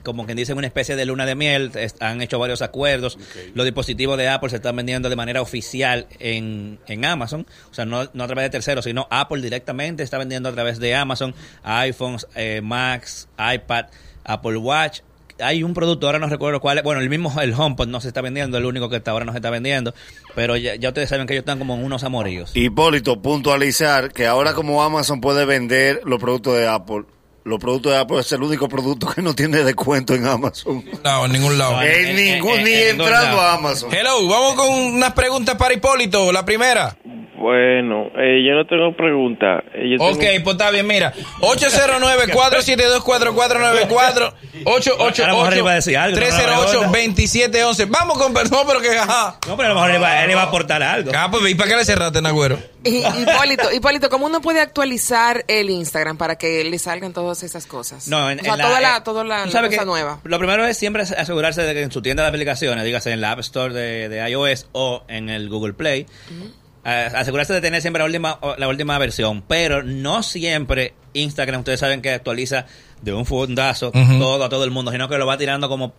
como 0.03 0.25
quien 0.27 0.37
dice, 0.37 0.53
una 0.53 0.67
especie 0.67 0.95
de 0.95 1.03
luna 1.05 1.25
de 1.25 1.33
miel. 1.33 1.71
Han 1.99 2.21
hecho 2.21 2.37
varios 2.37 2.61
acuerdos. 2.61 3.17
Los 3.55 3.65
dispositivos 3.65 4.19
de 4.19 4.27
Apple 4.29 4.51
se 4.51 4.57
están 4.57 4.75
vendiendo 4.75 5.09
de 5.09 5.15
manera 5.15 5.41
oficial 5.41 6.05
en, 6.19 6.77
en 6.85 7.05
Amazon. 7.05 7.47
O 7.71 7.73
sea, 7.73 7.85
no, 7.85 8.07
no 8.13 8.23
a 8.23 8.27
través 8.27 8.43
de 8.43 8.49
terceros, 8.51 8.85
sino 8.85 9.07
Apple 9.09 9.41
directamente 9.41 10.03
está 10.03 10.19
vendiendo 10.19 10.47
a 10.49 10.51
través 10.51 10.77
de 10.79 10.93
Amazon 10.93 11.33
iPhones, 11.63 12.27
eh, 12.35 12.61
Macs, 12.63 13.27
iPad, 13.39 13.85
Apple 14.23 14.57
Watch. 14.57 14.99
Hay 15.39 15.63
un 15.63 15.73
producto, 15.73 16.05
ahora 16.07 16.19
no 16.19 16.27
recuerdo 16.27 16.61
cuál 16.61 16.77
es. 16.77 16.83
Bueno, 16.83 17.01
el 17.01 17.09
mismo, 17.09 17.33
el 17.41 17.53
HomePod 17.53 17.87
no 17.87 17.99
se 17.99 18.07
está 18.07 18.21
vendiendo, 18.21 18.57
el 18.57 18.65
único 18.65 18.89
que 18.89 18.95
hasta 18.97 19.11
ahora 19.11 19.25
no 19.25 19.31
se 19.33 19.39
está 19.39 19.49
vendiendo. 19.49 19.93
Pero 20.33 20.55
ya, 20.55 20.75
ya 20.75 20.89
ustedes 20.89 21.09
saben 21.09 21.27
que 21.27 21.33
ellos 21.33 21.41
están 21.41 21.59
como 21.59 21.75
en 21.75 21.83
unos 21.83 22.03
amoríos. 22.05 22.51
Hipólito, 22.55 23.21
puntualizar 23.21 24.11
que 24.13 24.27
ahora 24.27 24.53
como 24.53 24.81
Amazon 24.81 25.19
puede 25.19 25.43
vender 25.45 26.01
los 26.05 26.19
productos 26.19 26.55
de 26.57 26.67
Apple, 26.67 27.03
los 27.43 27.59
productos 27.59 27.91
de 27.91 27.99
Apple 27.99 28.19
es 28.21 28.31
el 28.31 28.41
único 28.41 28.67
producto 28.67 29.07
que 29.13 29.21
no 29.21 29.35
tiene 29.35 29.63
descuento 29.63 30.15
en 30.15 30.25
Amazon. 30.25 30.83
No, 31.03 31.25
en 31.25 31.31
ningún 31.33 31.57
lado. 31.59 31.73
No, 31.73 31.83
En, 31.83 32.07
en- 32.07 32.15
ningún, 32.15 32.53
en- 32.59 32.63
ni 32.63 32.71
entrando 32.73 33.39
a 33.39 33.53
Amazon. 33.53 33.93
Hello, 33.93 34.27
vamos 34.27 34.55
con 34.55 34.73
unas 34.73 35.13
preguntas 35.13 35.55
para 35.55 35.73
Hipólito. 35.75 36.31
La 36.31 36.43
primera. 36.43 36.97
Bueno, 37.37 38.07
eh, 38.17 38.41
yo 38.47 38.53
no 38.55 38.65
tengo 38.65 38.95
pregunta. 38.95 39.61
Eh, 39.73 39.89
yo 39.91 39.97
tengo- 39.97 40.11
Ok, 40.11 40.23
pues 40.43 40.53
está 40.55 40.71
bien, 40.71 40.87
mira. 40.87 41.11
809-472-4494. 41.41 44.33
A 44.65 45.27
lo 45.27 45.35
mejor 45.37 45.57
iba 45.57 45.71
a 45.71 45.75
decir 45.75 45.97
algo, 45.97 46.17
¿no? 46.19 46.25
308-2711. 46.25 47.87
Vamos 47.89 48.17
con 48.17 48.33
perdón, 48.33 48.61
pero 48.67 48.79
que 48.81 48.97
ajá. 48.97 49.37
No, 49.47 49.55
pero 49.57 49.69
a 49.69 49.73
lo 49.73 49.75
mejor 49.75 49.91
él 49.91 49.97
iba, 49.97 50.23
él 50.23 50.31
iba 50.31 50.41
a 50.41 50.45
aportar 50.45 50.81
algo. 50.81 51.11
Ah, 51.15 51.27
pues, 51.29 51.51
¿y 51.51 51.55
para 51.55 51.69
qué 51.71 51.75
le 51.77 51.85
cerraste, 51.85 52.21
Nagüero? 52.21 52.57
Y- 52.83 53.03
Hipólito, 53.05 53.71
Hipólito, 53.71 54.09
¿cómo 54.09 54.25
uno 54.27 54.41
puede 54.41 54.61
actualizar 54.61 55.43
el 55.47 55.69
Instagram 55.69 56.17
para 56.17 56.37
que 56.37 56.63
le 56.63 56.79
salgan 56.79 57.13
todas 57.13 57.43
esas 57.43 57.65
cosas? 57.65 58.07
No, 58.07 58.29
en, 58.31 58.39
o 58.39 58.43
sea, 58.43 58.53
en 58.53 58.61
toda 58.61 58.79
la, 58.81 58.97
eh, 58.97 59.01
toda 59.03 59.23
la, 59.23 59.43
tú 59.43 59.49
la 59.51 59.61
cosa 59.61 59.69
que 59.79 59.85
nueva. 59.85 60.19
Lo 60.23 60.37
primero 60.37 60.65
es 60.65 60.77
siempre 60.77 61.03
asegurarse 61.03 61.61
de 61.63 61.73
que 61.73 61.81
en 61.83 61.91
su 61.91 62.01
tienda 62.01 62.23
de 62.23 62.29
aplicaciones, 62.29 62.83
dígase 62.85 63.11
en 63.11 63.21
la 63.21 63.31
App 63.31 63.39
Store 63.39 63.73
de, 63.73 64.09
de 64.09 64.29
iOS 64.29 64.67
o 64.71 65.03
en 65.07 65.29
el 65.29 65.49
Google 65.49 65.73
Play, 65.73 66.05
a- 66.05 66.64
asegurarse 66.85 67.53
de 67.53 67.61
tener 67.61 67.81
siempre 67.81 67.99
la 67.99 68.05
última, 68.05 68.39
la 68.57 68.67
última 68.67 68.97
versión, 68.99 69.41
pero 69.47 69.81
no 69.83 70.21
siempre 70.23 70.93
Instagram, 71.13 71.59
ustedes 71.61 71.79
saben 71.79 72.01
que 72.01 72.11
actualiza 72.11 72.65
de 73.01 73.11
un 73.13 73.25
fundazo 73.25 73.91
todo 73.91 74.43
a 74.43 74.49
todo 74.49 74.63
el 74.63 74.71
mundo, 74.71 74.91
sino 74.91 75.09
que 75.09 75.17
lo 75.17 75.25
va 75.25 75.37
tirando 75.37 75.67
como 75.67 75.93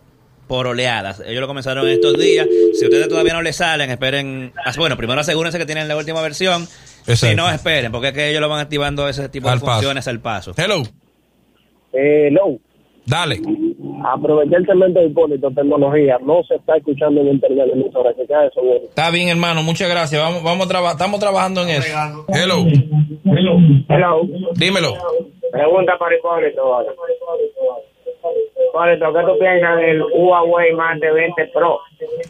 por 0.47 0.65
oleadas. 0.65 1.21
Ellos 1.25 1.41
lo 1.41 1.47
comenzaron 1.47 1.85
estos 1.89 2.17
días. 2.17 2.47
Si 2.79 2.85
ustedes 2.85 3.09
todavía 3.09 3.33
no 3.33 3.41
les 3.41 3.57
salen, 3.57 3.89
esperen. 3.89 4.53
Bueno, 4.77 4.95
primero 4.95 5.19
asegúrense 5.19 5.57
que 5.57 5.65
tienen 5.65 5.89
la 5.89 5.97
última 5.97 6.21
versión. 6.21 6.65
Si 7.05 7.35
no, 7.35 7.49
esperen, 7.49 7.91
porque 7.91 8.09
es 8.09 8.13
que 8.13 8.29
ellos 8.29 8.39
lo 8.41 8.47
van 8.47 8.59
activando 8.61 9.09
ese 9.09 9.27
tipo 9.27 9.49
Al 9.49 9.59
de 9.59 9.65
paso. 9.65 9.73
funciones 9.77 10.07
al 10.07 10.19
paso. 10.21 10.53
Hello, 10.55 10.83
Eh, 11.93 12.29
no, 12.31 12.59
dale. 13.07 13.37
segmento 14.65 14.99
de 14.99 15.05
Hipólito, 15.07 15.49
tecnología, 15.51 16.17
no 16.23 16.43
se 16.43 16.55
está 16.55 16.77
escuchando 16.77 17.21
en 17.21 17.27
internet 17.29 17.67
en 17.73 17.81
emisora, 17.81 18.13
que 18.13 18.25
cae 18.27 18.47
eso, 18.47 18.61
bueno. 18.61 18.81
Está 18.85 19.09
bien, 19.09 19.29
hermano, 19.29 19.63
muchas 19.63 19.89
gracias. 19.89 20.21
Vamos, 20.21 20.43
vamos 20.43 20.65
a 20.65 20.69
traba- 20.69 20.91
estamos 20.91 21.19
trabajando 21.19 21.63
en 21.63 21.69
eso. 21.69 21.97
Hello, 22.29 22.65
Hello. 23.89 24.21
dímelo. 24.55 24.93
Pregunta 25.51 25.97
para 25.97 26.15
Hipólito. 26.15 26.61
Hipólito, 28.69 29.13
¿qué 29.13 29.19
tú 29.25 29.39
piensas 29.39 29.77
del 29.77 30.01
Huawei 30.13 30.73
Mate 30.73 31.11
20 31.11 31.45
Pro? 31.53 31.79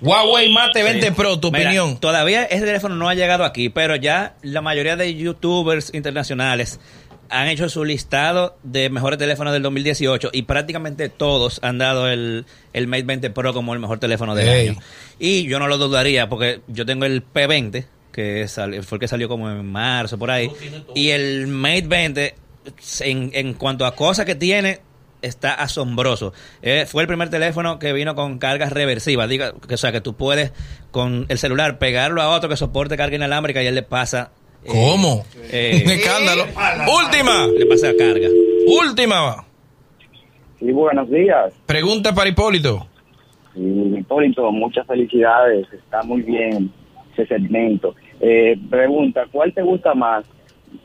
Huawei 0.01 0.51
Mate 0.53 0.83
20 0.83 1.11
Pro, 1.13 1.39
tu 1.39 1.51
Mira, 1.51 1.63
opinión. 1.69 1.99
Todavía 1.99 2.43
ese 2.45 2.65
teléfono 2.65 2.95
no 2.95 3.09
ha 3.09 3.15
llegado 3.15 3.43
aquí, 3.43 3.69
pero 3.69 3.95
ya 3.95 4.35
la 4.43 4.61
mayoría 4.61 4.95
de 4.95 5.15
youtubers 5.15 5.93
internacionales 5.93 6.79
han 7.29 7.47
hecho 7.47 7.69
su 7.69 7.83
listado 7.83 8.57
de 8.63 8.89
mejores 8.89 9.19
teléfonos 9.19 9.53
del 9.53 9.63
2018 9.63 10.29
y 10.33 10.43
prácticamente 10.43 11.09
todos 11.09 11.59
han 11.63 11.77
dado 11.77 12.07
el, 12.07 12.45
el 12.73 12.87
Mate 12.87 13.03
20 13.03 13.29
Pro 13.31 13.53
como 13.53 13.73
el 13.73 13.79
mejor 13.79 13.99
teléfono 13.99 14.35
del 14.35 14.49
año. 14.49 14.79
Y 15.19 15.47
yo 15.47 15.59
no 15.59 15.67
lo 15.67 15.77
dudaría 15.77 16.29
porque 16.29 16.61
yo 16.67 16.85
tengo 16.85 17.05
el 17.05 17.23
P20, 17.25 17.85
que 18.11 18.47
fue 18.83 18.97
el 18.97 18.99
que 18.99 19.07
salió 19.07 19.27
como 19.27 19.49
en 19.49 19.65
marzo 19.65 20.17
por 20.17 20.31
ahí, 20.31 20.51
y 20.95 21.09
el 21.09 21.47
Mate 21.47 21.87
20 21.87 22.35
en, 23.01 23.31
en 23.33 23.53
cuanto 23.53 23.85
a 23.85 23.95
cosas 23.95 24.25
que 24.25 24.35
tiene 24.35 24.81
está 25.21 25.53
asombroso. 25.53 26.33
Eh, 26.61 26.85
fue 26.87 27.03
el 27.03 27.07
primer 27.07 27.29
teléfono 27.29 27.79
que 27.79 27.93
vino 27.93 28.15
con 28.15 28.37
cargas 28.39 28.71
reversivas, 28.71 29.29
diga, 29.29 29.53
que, 29.67 29.75
o 29.75 29.77
sea, 29.77 29.91
que 29.91 30.01
tú 30.01 30.15
puedes 30.15 30.51
con 30.91 31.25
el 31.29 31.37
celular 31.37 31.79
pegarlo 31.79 32.21
a 32.21 32.29
otro 32.29 32.49
que 32.49 32.57
soporte 32.57 32.97
carga 32.97 33.15
inalámbrica 33.15 33.61
y 33.63 33.67
él 33.67 33.75
le 33.75 33.83
pasa 33.83 34.31
¿Cómo? 34.65 35.23
eh, 35.51 35.81
Un 35.85 35.91
escándalo. 35.91 36.43
Última, 37.03 37.47
le 37.47 37.65
pasa 37.65 37.93
carga. 37.97 38.27
última. 38.67 39.45
Sí, 40.59 40.71
buenos 40.71 41.09
días. 41.09 41.53
Pregunta 41.65 42.13
para 42.13 42.29
Hipólito. 42.29 42.87
Hipólito, 43.55 44.51
muchas 44.51 44.85
felicidades, 44.87 45.67
está 45.73 46.03
muy 46.03 46.21
bien 46.21 46.71
ese 47.13 47.25
segmento. 47.27 47.95
Eh, 48.19 48.55
pregunta, 48.69 49.25
¿cuál 49.31 49.53
te 49.53 49.61
gusta 49.61 49.93
más? 49.93 50.25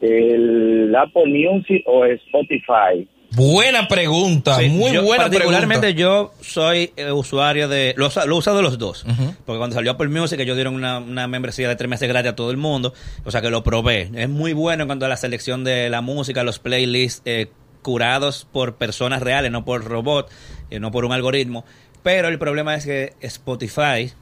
¿El 0.01 0.95
Apple 0.95 1.27
Music 1.27 1.83
o 1.87 2.05
Spotify? 2.05 3.07
Buena 3.35 3.89
pregunta, 3.89 4.57
Sí, 4.59 4.69
muy 4.69 4.93
yo 4.93 5.03
buena 5.03 5.25
particularmente 5.25 5.93
pregunta. 5.95 6.01
yo 6.01 6.35
soy 6.43 6.93
eh, 6.97 7.11
usuario 7.13 7.67
de 7.69 7.95
lo, 7.97 8.11
lo 8.27 8.35
he 8.37 8.39
usado 8.39 8.61
los 8.63 8.79
dos 8.79 9.05
porque 9.47 9.59
cuando 9.59 9.75
salió 9.75 9.93
Apple 9.93 10.09
Music 10.09 10.39
ellos 10.41 10.57
dieron 10.57 10.75
una, 10.75 10.99
una 10.99 11.27
membresía 11.29 11.69
de 11.69 11.77
tres 11.77 11.89
meses 11.89 12.09
gratis 12.09 12.33
a 12.33 12.37
todo 12.37 12.51
el 12.51 12.57
mundo 12.59 12.93
o 13.25 13.31
sea 13.31 13.41
que 13.41 13.51
lo 13.51 13.63
probé. 13.63 14.11
Es 14.15 14.29
muy 14.29 14.53
bueno 14.53 14.83
en 14.83 14.89
cuanto 14.89 15.07
a 15.07 15.09
la 15.09 15.17
selección 15.17 15.65
de 15.65 15.89
la 15.89 16.01
música 16.03 16.45
los 16.45 16.59
playlists 16.59 17.23
eh, 17.25 17.49
curados 17.81 18.47
por 18.53 18.77
personas 18.77 19.23
reales 19.23 19.51
no 19.51 19.65
por 19.65 19.85
robot 19.85 20.31
eh, 20.71 20.79
no 20.79 20.91
por 20.91 21.05
un 21.05 21.13
algoritmo. 21.13 21.65
Pero 22.03 22.29
el 22.29 22.39
problema 22.39 22.75
es 22.75 22.85
que 22.85 23.13
Spotify 23.21 24.13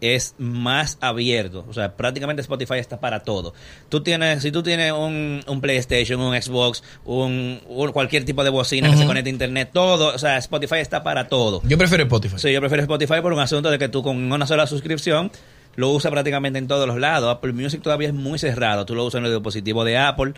es 0.00 0.34
más 0.38 0.96
abierto. 1.00 1.64
O 1.68 1.74
sea, 1.74 1.96
prácticamente 1.96 2.40
Spotify 2.42 2.74
está 2.78 3.00
para 3.00 3.20
todo. 3.20 3.52
Tú 3.88 4.02
tienes, 4.02 4.42
si 4.42 4.50
tú 4.50 4.62
tienes 4.62 4.92
un, 4.92 5.42
un 5.46 5.60
PlayStation, 5.60 6.20
un 6.20 6.40
Xbox, 6.40 6.82
un, 7.04 7.60
un- 7.68 7.92
cualquier 7.92 8.24
tipo 8.24 8.42
de 8.44 8.50
bocina 8.50 8.90
que 8.90 8.96
se 8.96 9.06
conecte 9.06 9.28
a 9.30 9.32
internet, 9.32 9.70
todo, 9.72 10.14
o 10.14 10.18
sea, 10.18 10.38
Spotify 10.38 10.76
está 10.76 11.02
para 11.02 11.28
todo. 11.28 11.60
Yo 11.64 11.76
prefiero 11.76 12.04
Spotify. 12.04 12.36
Sí, 12.38 12.52
yo 12.52 12.60
prefiero 12.60 12.82
Spotify 12.82 13.20
por 13.20 13.32
un 13.32 13.40
asunto 13.40 13.70
de 13.70 13.78
que 13.78 13.88
tú 13.88 14.02
con 14.02 14.32
una 14.32 14.46
sola 14.46 14.66
suscripción 14.66 15.30
lo 15.76 15.90
usas 15.90 16.10
prácticamente 16.10 16.58
en 16.58 16.66
todos 16.66 16.86
los 16.86 16.98
lados. 16.98 17.34
Apple 17.36 17.52
Music 17.52 17.80
todavía 17.82 18.08
es 18.08 18.14
muy 18.14 18.38
cerrado. 18.38 18.84
Tú 18.86 18.94
lo 18.94 19.04
usas 19.04 19.18
en 19.20 19.26
el 19.26 19.32
dispositivo 19.32 19.84
de 19.84 19.98
Apple 19.98 20.32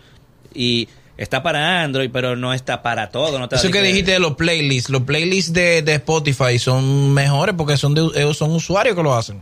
y 0.53 0.87
está 1.17 1.41
para 1.41 1.81
Android, 1.83 2.09
pero 2.11 2.35
no 2.35 2.53
está 2.53 2.81
para 2.81 3.09
todo. 3.09 3.39
No 3.39 3.47
te 3.49 3.55
Eso 3.55 3.71
que 3.71 3.81
dijiste 3.81 4.11
de 4.11 4.19
los 4.19 4.33
playlists, 4.35 4.89
los 4.89 5.03
playlists 5.03 5.53
de, 5.53 5.81
de 5.81 5.93
Spotify 5.95 6.59
son 6.59 7.13
mejores 7.13 7.55
porque 7.57 7.77
son 7.77 7.93
de, 7.95 8.33
son 8.33 8.51
usuarios 8.51 8.95
que 8.95 9.03
lo 9.03 9.13
hacen. 9.15 9.41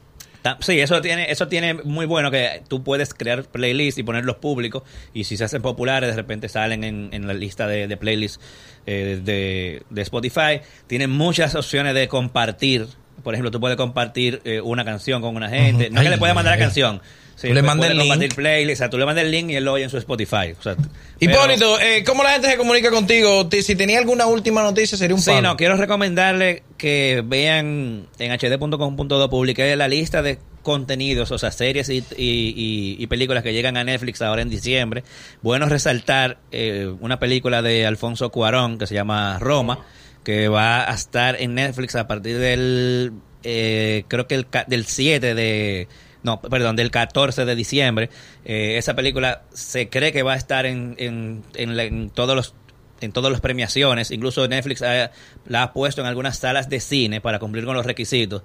Sí, 0.60 0.80
eso 0.80 1.02
tiene, 1.02 1.32
eso 1.32 1.48
tiene 1.48 1.76
muy 1.76 2.06
bueno 2.06 2.32
que 2.32 2.64
tú 2.68 2.84
puedes 2.84 3.14
crear 3.14 3.44
playlists 3.44 4.00
y 4.00 4.04
ponerlos 4.04 4.38
públicos 4.38 4.84
y 5.14 5.26
si 5.26 5.38
se 5.38 5.44
hacen 5.44 5.62
populares 5.62 6.10
de 6.10 6.16
repente 6.16 6.50
salen 6.50 6.84
en, 6.84 7.10
en 7.12 7.28
la 7.28 7.34
lista 7.34 7.68
de, 7.68 7.88
de 7.88 7.98
playlists 7.98 8.40
eh, 8.88 9.22
de, 9.24 9.84
de 9.90 10.02
Spotify. 10.02 10.62
Tienen 10.88 11.12
muchas 11.12 11.54
opciones 11.56 11.94
de 11.94 12.08
compartir. 12.08 12.88
Por 13.24 13.36
ejemplo, 13.36 13.52
tú 13.52 13.60
puedes 13.60 13.78
compartir 13.78 14.42
eh, 14.44 14.62
una 14.62 14.84
canción 14.84 15.22
con 15.22 15.36
una 15.36 15.50
gente. 15.50 15.90
No 15.92 16.02
que 16.02 16.10
le 16.10 16.18
puedes 16.18 16.34
mandar 16.34 16.52
la 16.52 16.56
ay. 16.56 16.68
canción. 16.68 17.02
Sí, 17.42 17.48
Tú 17.48 17.54
le 17.56 17.62
mandas 17.64 17.90
el 17.90 17.98
link. 17.98 18.34
o 18.72 18.76
sea, 18.76 18.90
tú 18.90 18.98
le 19.00 19.06
mandas 19.06 19.26
el 19.26 19.32
link 19.32 19.50
y 19.50 19.56
él 19.56 19.66
lo 19.66 19.74
oye 19.74 19.84
en 19.86 19.90
su 19.90 19.98
Spotify. 19.98 20.54
O 20.60 20.62
sea, 20.62 20.76
pero- 20.76 20.90
Hipólito, 21.20 21.80
eh, 21.80 22.04
¿cómo 22.06 22.22
la 22.24 22.34
gente 22.34 22.50
se 22.52 22.58
comunica 22.58 22.92
contigo? 22.92 23.48
Ti- 23.48 23.64
Si 23.64 23.76
tenía 23.76 23.98
alguna 23.98 24.28
última 24.28 24.62
noticia 24.62 24.96
sería 24.98 25.16
un 25.16 25.22
Sí, 25.22 25.32
palo. 25.32 25.42
no, 25.42 25.58
quiero 25.58 25.76
recomendarle 25.76 26.62
que 26.78 27.24
vean 27.26 28.08
en 28.20 28.32
hd.com.do 28.32 29.30
publiqué 29.30 29.76
la 29.76 29.88
lista 29.88 30.22
de 30.22 30.38
contenidos, 30.62 31.32
o 31.32 31.40
sea, 31.40 31.50
series 31.52 31.90
y, 31.90 31.98
y- 31.98 32.04
y- 32.18 32.96
y 33.00 33.08
películas 33.08 33.42
que 33.42 33.54
llegan 33.54 33.76
a 33.78 33.84
Netflix 33.84 34.22
ahora 34.22 34.44
en 34.44 34.50
diciembre. 34.50 35.04
Bueno 35.42 35.68
resaltar 35.68 36.38
eh, 36.52 36.94
una 37.00 37.18
película 37.20 37.64
de 37.64 37.88
Alfonso 37.88 38.30
Cuarón 38.30 38.78
que 38.78 38.86
se 38.86 38.94
llama 38.94 39.40
Roma, 39.40 39.80
que 40.24 40.48
va 40.48 40.88
a 40.90 40.94
estar 40.94 41.42
en 41.42 41.56
Netflix 41.56 41.96
a 41.96 42.06
partir 42.08 42.38
del, 42.38 43.14
eh, 43.44 44.04
creo 44.08 44.28
que 44.28 44.36
el, 44.36 44.46
del 44.68 44.86
7 44.86 45.34
de... 45.34 45.88
No, 46.24 46.40
perdón, 46.42 46.76
del 46.76 46.92
14 46.92 47.46
de 47.46 47.56
diciembre. 47.56 48.10
Eh, 48.46 48.78
esa 48.78 48.96
película 48.96 49.44
se 49.54 49.90
cree 49.90 50.12
que 50.12 50.22
va 50.24 50.34
a 50.34 50.38
estar 50.38 50.66
en, 50.66 50.96
en, 51.00 51.44
en 51.56 52.10
todos 52.12 52.36
los 52.36 52.54
en 53.02 53.12
todas 53.12 53.32
las 53.32 53.42
premiaciones, 53.42 54.12
incluso 54.12 54.48
Netflix 54.48 54.84
ha- 54.84 55.10
la 55.48 55.64
ha 55.64 55.74
puesto 55.74 56.02
en 56.02 56.08
algunas 56.08 56.38
salas 56.38 56.70
de 56.70 56.80
cine 56.80 57.20
para 57.20 57.40
cumplir 57.40 57.66
con 57.66 57.76
los 57.76 57.84
requisitos, 57.84 58.44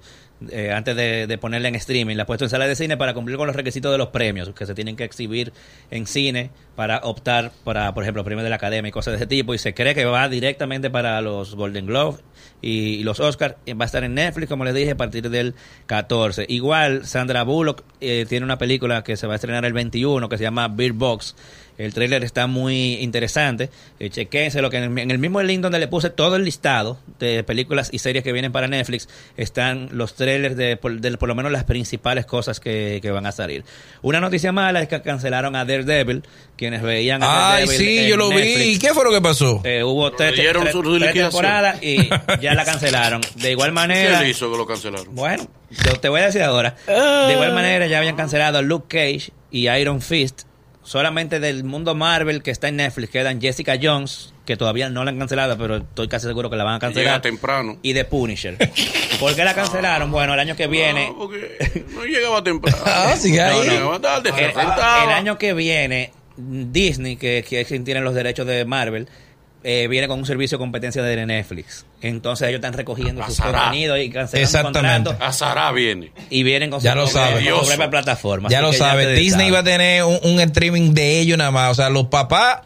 eh, 0.51 0.71
antes 0.73 0.95
de, 0.95 1.27
de 1.27 1.39
ponerla 1.39 1.69
en 1.69 1.75
streaming, 1.77 2.17
la 2.17 2.25
ha 2.25 2.27
puesto 2.27 2.45
en 2.45 2.51
salas 2.51 2.69
de 2.69 2.77
cine 2.77 2.97
para 2.97 3.15
cumplir 3.15 3.37
con 3.37 3.47
los 3.47 3.57
requisitos 3.57 3.91
de 3.91 3.99
los 3.99 4.09
premios, 4.09 4.51
que 4.51 4.67
se 4.67 4.75
tienen 4.75 4.97
que 4.97 5.05
exhibir 5.05 5.53
en 5.91 6.07
cine 6.07 6.51
para 6.75 6.99
optar 6.99 7.53
para, 7.65 7.95
por 7.95 8.03
ejemplo, 8.03 8.23
premios 8.23 8.45
de 8.45 8.51
la 8.51 8.57
academia 8.57 8.91
y 8.91 8.93
cosas 8.93 9.13
de 9.13 9.17
ese 9.17 9.27
tipo, 9.27 9.55
y 9.55 9.59
se 9.59 9.75
cree 9.75 9.95
que 9.95 10.05
va 10.05 10.29
directamente 10.29 10.91
para 10.91 11.21
los 11.21 11.55
Golden 11.55 11.87
Globe 11.87 12.19
y, 12.61 13.03
los 13.03 13.21
Oscars, 13.21 13.55
va 13.69 13.85
a 13.85 13.87
estar 13.87 14.05
en 14.05 14.15
Netflix, 14.15 14.49
como 14.49 14.65
les 14.65 14.75
dije, 14.75 14.93
a 14.93 14.97
partir 14.97 15.31
del 15.31 15.55
14. 15.87 16.47
Igual, 16.49 17.07
Sandra 17.07 17.43
Bullock 17.43 17.83
eh, 18.01 18.27
tiene 18.29 18.45
una 18.45 18.59
película 18.59 19.03
que 19.03 19.17
se 19.17 19.27
va 19.27 19.35
a 19.35 19.37
estrenar 19.37 19.65
el 19.65 19.73
21, 19.73 20.29
que 20.29 20.39
se 20.39 20.45
llama 20.45 20.69
Beer 20.69 20.93
Box, 20.93 21.35
el 21.79 21.93
trailer 21.93 22.25
está 22.25 22.47
muy 22.47 22.95
interesante. 22.95 23.71
Eh, 23.99 24.11
chequense 24.11 24.63
lo 24.63 24.71
que 24.71 24.79
en 24.79 24.85
el, 24.85 24.99
en 24.99 25.11
el 25.11 25.19
mismo 25.19 25.43
link 25.43 25.61
donde 25.61 25.79
le 25.79 25.89
puse 25.89 26.11
todo 26.11 26.37
el 26.37 26.45
listado 26.45 26.99
de 27.19 27.45
películas 27.45 27.91
y 27.93 27.99
series 27.99 28.25
que 28.25 28.33
vienen 28.33 28.53
para 28.53 28.67
Netflix 28.69 29.09
están 29.37 29.89
los 29.93 30.15
trailers 30.27 30.57
de 30.57 30.77
por, 30.77 31.01
de 31.01 31.17
por 31.17 31.29
lo 31.29 31.35
menos 31.37 31.53
las 31.53 31.63
principales 31.65 32.27
cosas 32.27 32.59
que, 32.59 32.99
que 33.01 33.11
van 33.13 33.27
a 33.27 33.33
salir. 33.33 33.65
Una 34.03 34.21
noticia 34.21 34.51
mala 34.51 34.83
es 34.83 34.89
que 34.89 35.01
cancelaron 35.03 35.55
a 35.55 35.65
Daredevil, 35.65 36.23
quienes 36.57 36.83
veían 36.83 37.23
a 37.23 37.55
Ay, 37.55 37.67
Daredevil 37.67 37.79
sí, 37.87 37.99
en 38.01 38.09
yo 38.09 38.17
lo 38.17 38.29
vi. 38.31 38.37
¿Y 38.43 38.79
qué 38.81 38.93
fue 38.93 39.05
lo 39.05 39.13
que 39.13 39.21
pasó? 39.21 39.61
Eh, 39.65 39.85
hubo 39.85 40.11
tres, 40.11 40.35
tres- 40.35 40.73
su 40.73 40.83
tres 40.99 41.13
temporadas 41.13 41.81
y 41.83 42.09
ya 42.41 42.55
la 42.55 42.65
cancelaron. 42.65 43.21
De 43.37 43.53
igual 43.53 43.71
¿Qué 43.71 43.75
manera, 43.75 44.21
le 44.23 44.31
hizo 44.31 44.51
que 44.51 44.59
lo 44.59 44.67
cancelaron? 44.67 45.15
bueno, 45.15 45.47
yo 45.71 45.93
te 46.01 46.09
voy 46.09 46.21
a 46.23 46.27
decir 46.27 46.43
ahora. 46.43 46.75
De 46.87 47.33
igual 47.33 47.53
manera, 47.55 47.87
ya 47.87 47.99
habían 47.99 48.17
cancelado 48.17 48.59
a 48.59 48.63
Luke 48.63 48.87
Cage 48.89 49.31
y 49.53 49.69
Iron 49.69 50.03
Fist. 50.03 50.43
Solamente 50.83 51.41
del 51.41 51.65
mundo 51.65 51.95
Marvel 51.97 52.43
que 52.45 52.53
está 52.53 52.69
en 52.69 52.77
Netflix 52.77 53.11
quedan 53.11 53.41
Jessica 53.41 53.77
Jones, 53.83 54.33
que 54.45 54.57
todavía 54.57 54.89
no 54.89 55.03
la 55.03 55.11
han 55.11 55.19
cancelado, 55.19 55.59
pero 55.59 55.79
estoy 55.79 56.07
casi 56.07 56.29
seguro 56.29 56.49
que 56.49 56.55
la 56.55 56.63
van 56.63 56.75
a 56.75 56.79
Llega 56.79 56.93
cancelar. 56.95 57.23
temprano. 57.23 57.77
Y 57.83 57.93
The 57.93 58.05
Punisher. 58.05 58.57
¿Por 59.19 59.35
qué 59.35 59.45
la 59.45 59.55
cancelaron? 59.55 60.11
Bueno, 60.11 60.35
el 60.35 60.41
año 60.41 60.57
que 60.57 60.67
viene. 60.67 61.09
No, 61.09 61.19
porque 61.19 61.85
no 61.95 62.05
llegaba 62.05 62.43
temprano. 62.45 62.79
Ah, 62.87 63.15
sigue 63.17 63.41
ahí. 63.41 63.57
No, 63.59 63.65
llegaba 63.65 64.01
tarde, 64.01 64.33
se 64.33 64.45
El, 64.45 64.59
año 65.11 65.39
que 65.39 65.53
viene, 65.55 66.13
Disney, 66.37 67.17
que, 67.17 67.45
que 67.49 67.61
es 67.63 67.69
quien 67.69 67.85
tiene 67.85 68.01
los 68.01 68.15
derechos 68.15 68.47
de 68.47 68.65
Marvel, 68.65 69.09
eh, 69.65 69.89
viene 69.89 70.07
con 70.07 70.19
un 70.21 70.27
servicio 70.27 70.59
de 70.59 70.61
competencia 70.61 71.03
de 71.03 71.27
Netflix. 71.27 71.87
Entonces 72.01 72.47
ellos 72.49 72.59
están 72.59 72.75
recogiendo 72.75 73.25
sus 73.27 73.41
contenidos 73.41 73.99
y 73.99 74.11
cancelando 74.11 74.45
Exactamente. 74.45 75.09
contratos 75.11 75.29
Azará 75.29 75.73
viene. 75.73 76.13
y 76.31 76.43
vienen 76.45 76.71
con 76.71 76.81
Ya 76.81 76.93
su 76.93 76.99
lo 76.99 77.05
propia- 77.05 77.21
sabe. 77.23 77.33
con 77.33 77.39
su 77.41 77.45
Dios. 77.47 77.67
propia 77.69 77.91
plataforma. 77.91 78.49
ya 78.49 78.59
Así 78.59 78.65
lo 78.65 78.71
ustedes 78.71 79.19
Disney 79.19 79.51
va 79.51 79.61
a 79.61 79.65
tener 79.65 80.05
un, 80.05 80.21
un 80.23 80.41
streaming 80.41 80.93
de 80.95 81.19
ellos 81.21 81.37
nada 81.39 81.51
más. 81.51 81.73
O 81.73 81.75
sea, 81.75 81.91
los 81.91 82.07
papás 82.07 82.59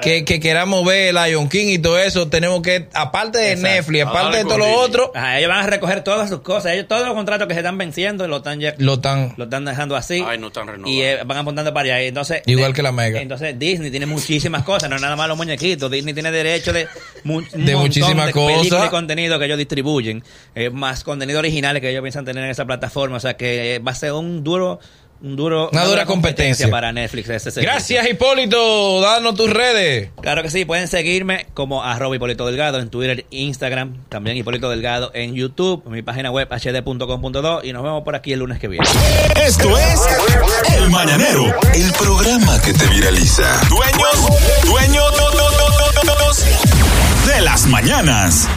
que, 0.00 0.24
que 0.24 0.40
queramos 0.40 0.84
ver 0.84 1.12
Lion 1.14 1.48
King 1.48 1.66
y 1.68 1.78
todo 1.78 1.98
eso, 1.98 2.28
tenemos 2.28 2.62
que, 2.62 2.88
aparte 2.94 3.38
de 3.38 3.52
Exacto. 3.52 3.68
Netflix, 3.76 4.02
aparte 4.06 4.36
de 4.38 4.44
todo 4.44 4.58
lo 4.58 4.74
otro, 4.80 5.12
Ajá, 5.14 5.38
ellos 5.38 5.48
van 5.48 5.64
a 5.64 5.66
recoger 5.66 6.02
todas 6.04 6.28
sus 6.28 6.40
cosas. 6.40 6.72
Ellos, 6.72 6.86
todos 6.88 7.04
los 7.06 7.14
contratos 7.14 7.46
que 7.48 7.54
se 7.54 7.60
están 7.60 7.76
venciendo 7.78 8.26
lo 8.28 8.38
están, 8.38 8.60
ya- 8.60 8.74
lo 8.78 8.94
están 8.94 9.64
dejando 9.64 9.96
así. 9.96 10.24
Ay, 10.26 10.38
no 10.38 10.46
están 10.48 10.66
renovando. 10.66 10.88
Y 10.88 11.02
eh, 11.02 11.18
van 11.26 11.38
apuntando 11.38 11.72
para 11.74 11.84
allá. 11.96 12.00
Entonces, 12.06 12.42
Igual 12.46 12.72
de- 12.72 12.76
que 12.76 12.82
la 12.82 12.92
Mega. 12.92 13.20
Entonces, 13.20 13.58
Disney 13.58 13.90
tiene 13.90 14.06
muchísimas 14.06 14.62
cosas, 14.64 14.88
no 14.88 14.98
nada 14.98 15.16
más 15.16 15.28
los 15.28 15.36
muñequitos. 15.36 15.90
Disney 15.90 16.14
tiene 16.14 16.30
derecho 16.30 16.72
de, 16.72 16.88
mu- 17.24 17.42
De 17.52 17.76
muchísimas 17.76 18.26
de 18.26 18.32
películas 18.32 18.68
cosas. 18.68 18.86
y 18.86 18.90
contenido 18.90 19.38
que 19.38 19.44
ellos 19.46 19.58
distribuyen. 19.58 20.22
Eh, 20.54 20.70
más 20.70 21.04
contenido 21.04 21.38
originales 21.38 21.80
que 21.82 21.90
ellos 21.90 22.02
piensan 22.02 22.24
tener 22.24 22.44
en 22.44 22.50
esa 22.50 22.64
plataforma. 22.64 23.16
O 23.16 23.20
sea, 23.20 23.34
que 23.36 23.80
va 23.86 23.92
a 23.92 23.94
ser 23.94 24.12
un 24.12 24.42
duro. 24.44 24.80
Un 25.22 25.36
duro 25.36 25.70
Una 25.72 25.84
dura 25.84 26.04
competencia. 26.04 26.68
para 26.68 26.92
Netflix. 26.92 27.28
Ese 27.28 27.50
servicio. 27.50 27.70
Gracias, 27.72 28.08
Hipólito. 28.08 29.00
Danos 29.00 29.34
tus 29.36 29.50
redes. 29.50 30.10
Claro 30.20 30.42
que 30.42 30.50
sí, 30.50 30.64
pueden 30.64 30.88
seguirme 30.88 31.46
como 31.54 31.82
arroba 31.84 32.16
Hipólito 32.16 32.44
Delgado 32.46 32.80
en 32.80 32.90
Twitter, 32.90 33.24
Instagram, 33.30 34.04
también 34.08 34.36
Hipólito 34.36 34.68
Delgado 34.68 35.12
en 35.14 35.34
YouTube, 35.34 35.82
en 35.86 35.92
mi 35.92 36.02
página 36.02 36.30
web 36.30 36.48
hd.com.do 36.50 37.60
y 37.62 37.72
nos 37.72 37.82
vemos 37.82 38.02
por 38.02 38.16
aquí 38.16 38.32
el 38.32 38.40
lunes 38.40 38.58
que 38.58 38.68
viene. 38.68 38.86
Esto 39.40 39.78
es 39.78 40.00
El 40.76 40.90
Mañanero, 40.90 41.44
el 41.74 41.92
programa 41.92 42.60
que 42.60 42.72
te 42.72 42.86
viraliza. 42.88 43.60
Dueños, 43.68 44.64
dueños 44.64 45.12
de 47.26 47.40
las 47.40 47.66
mañanas. 47.66 48.48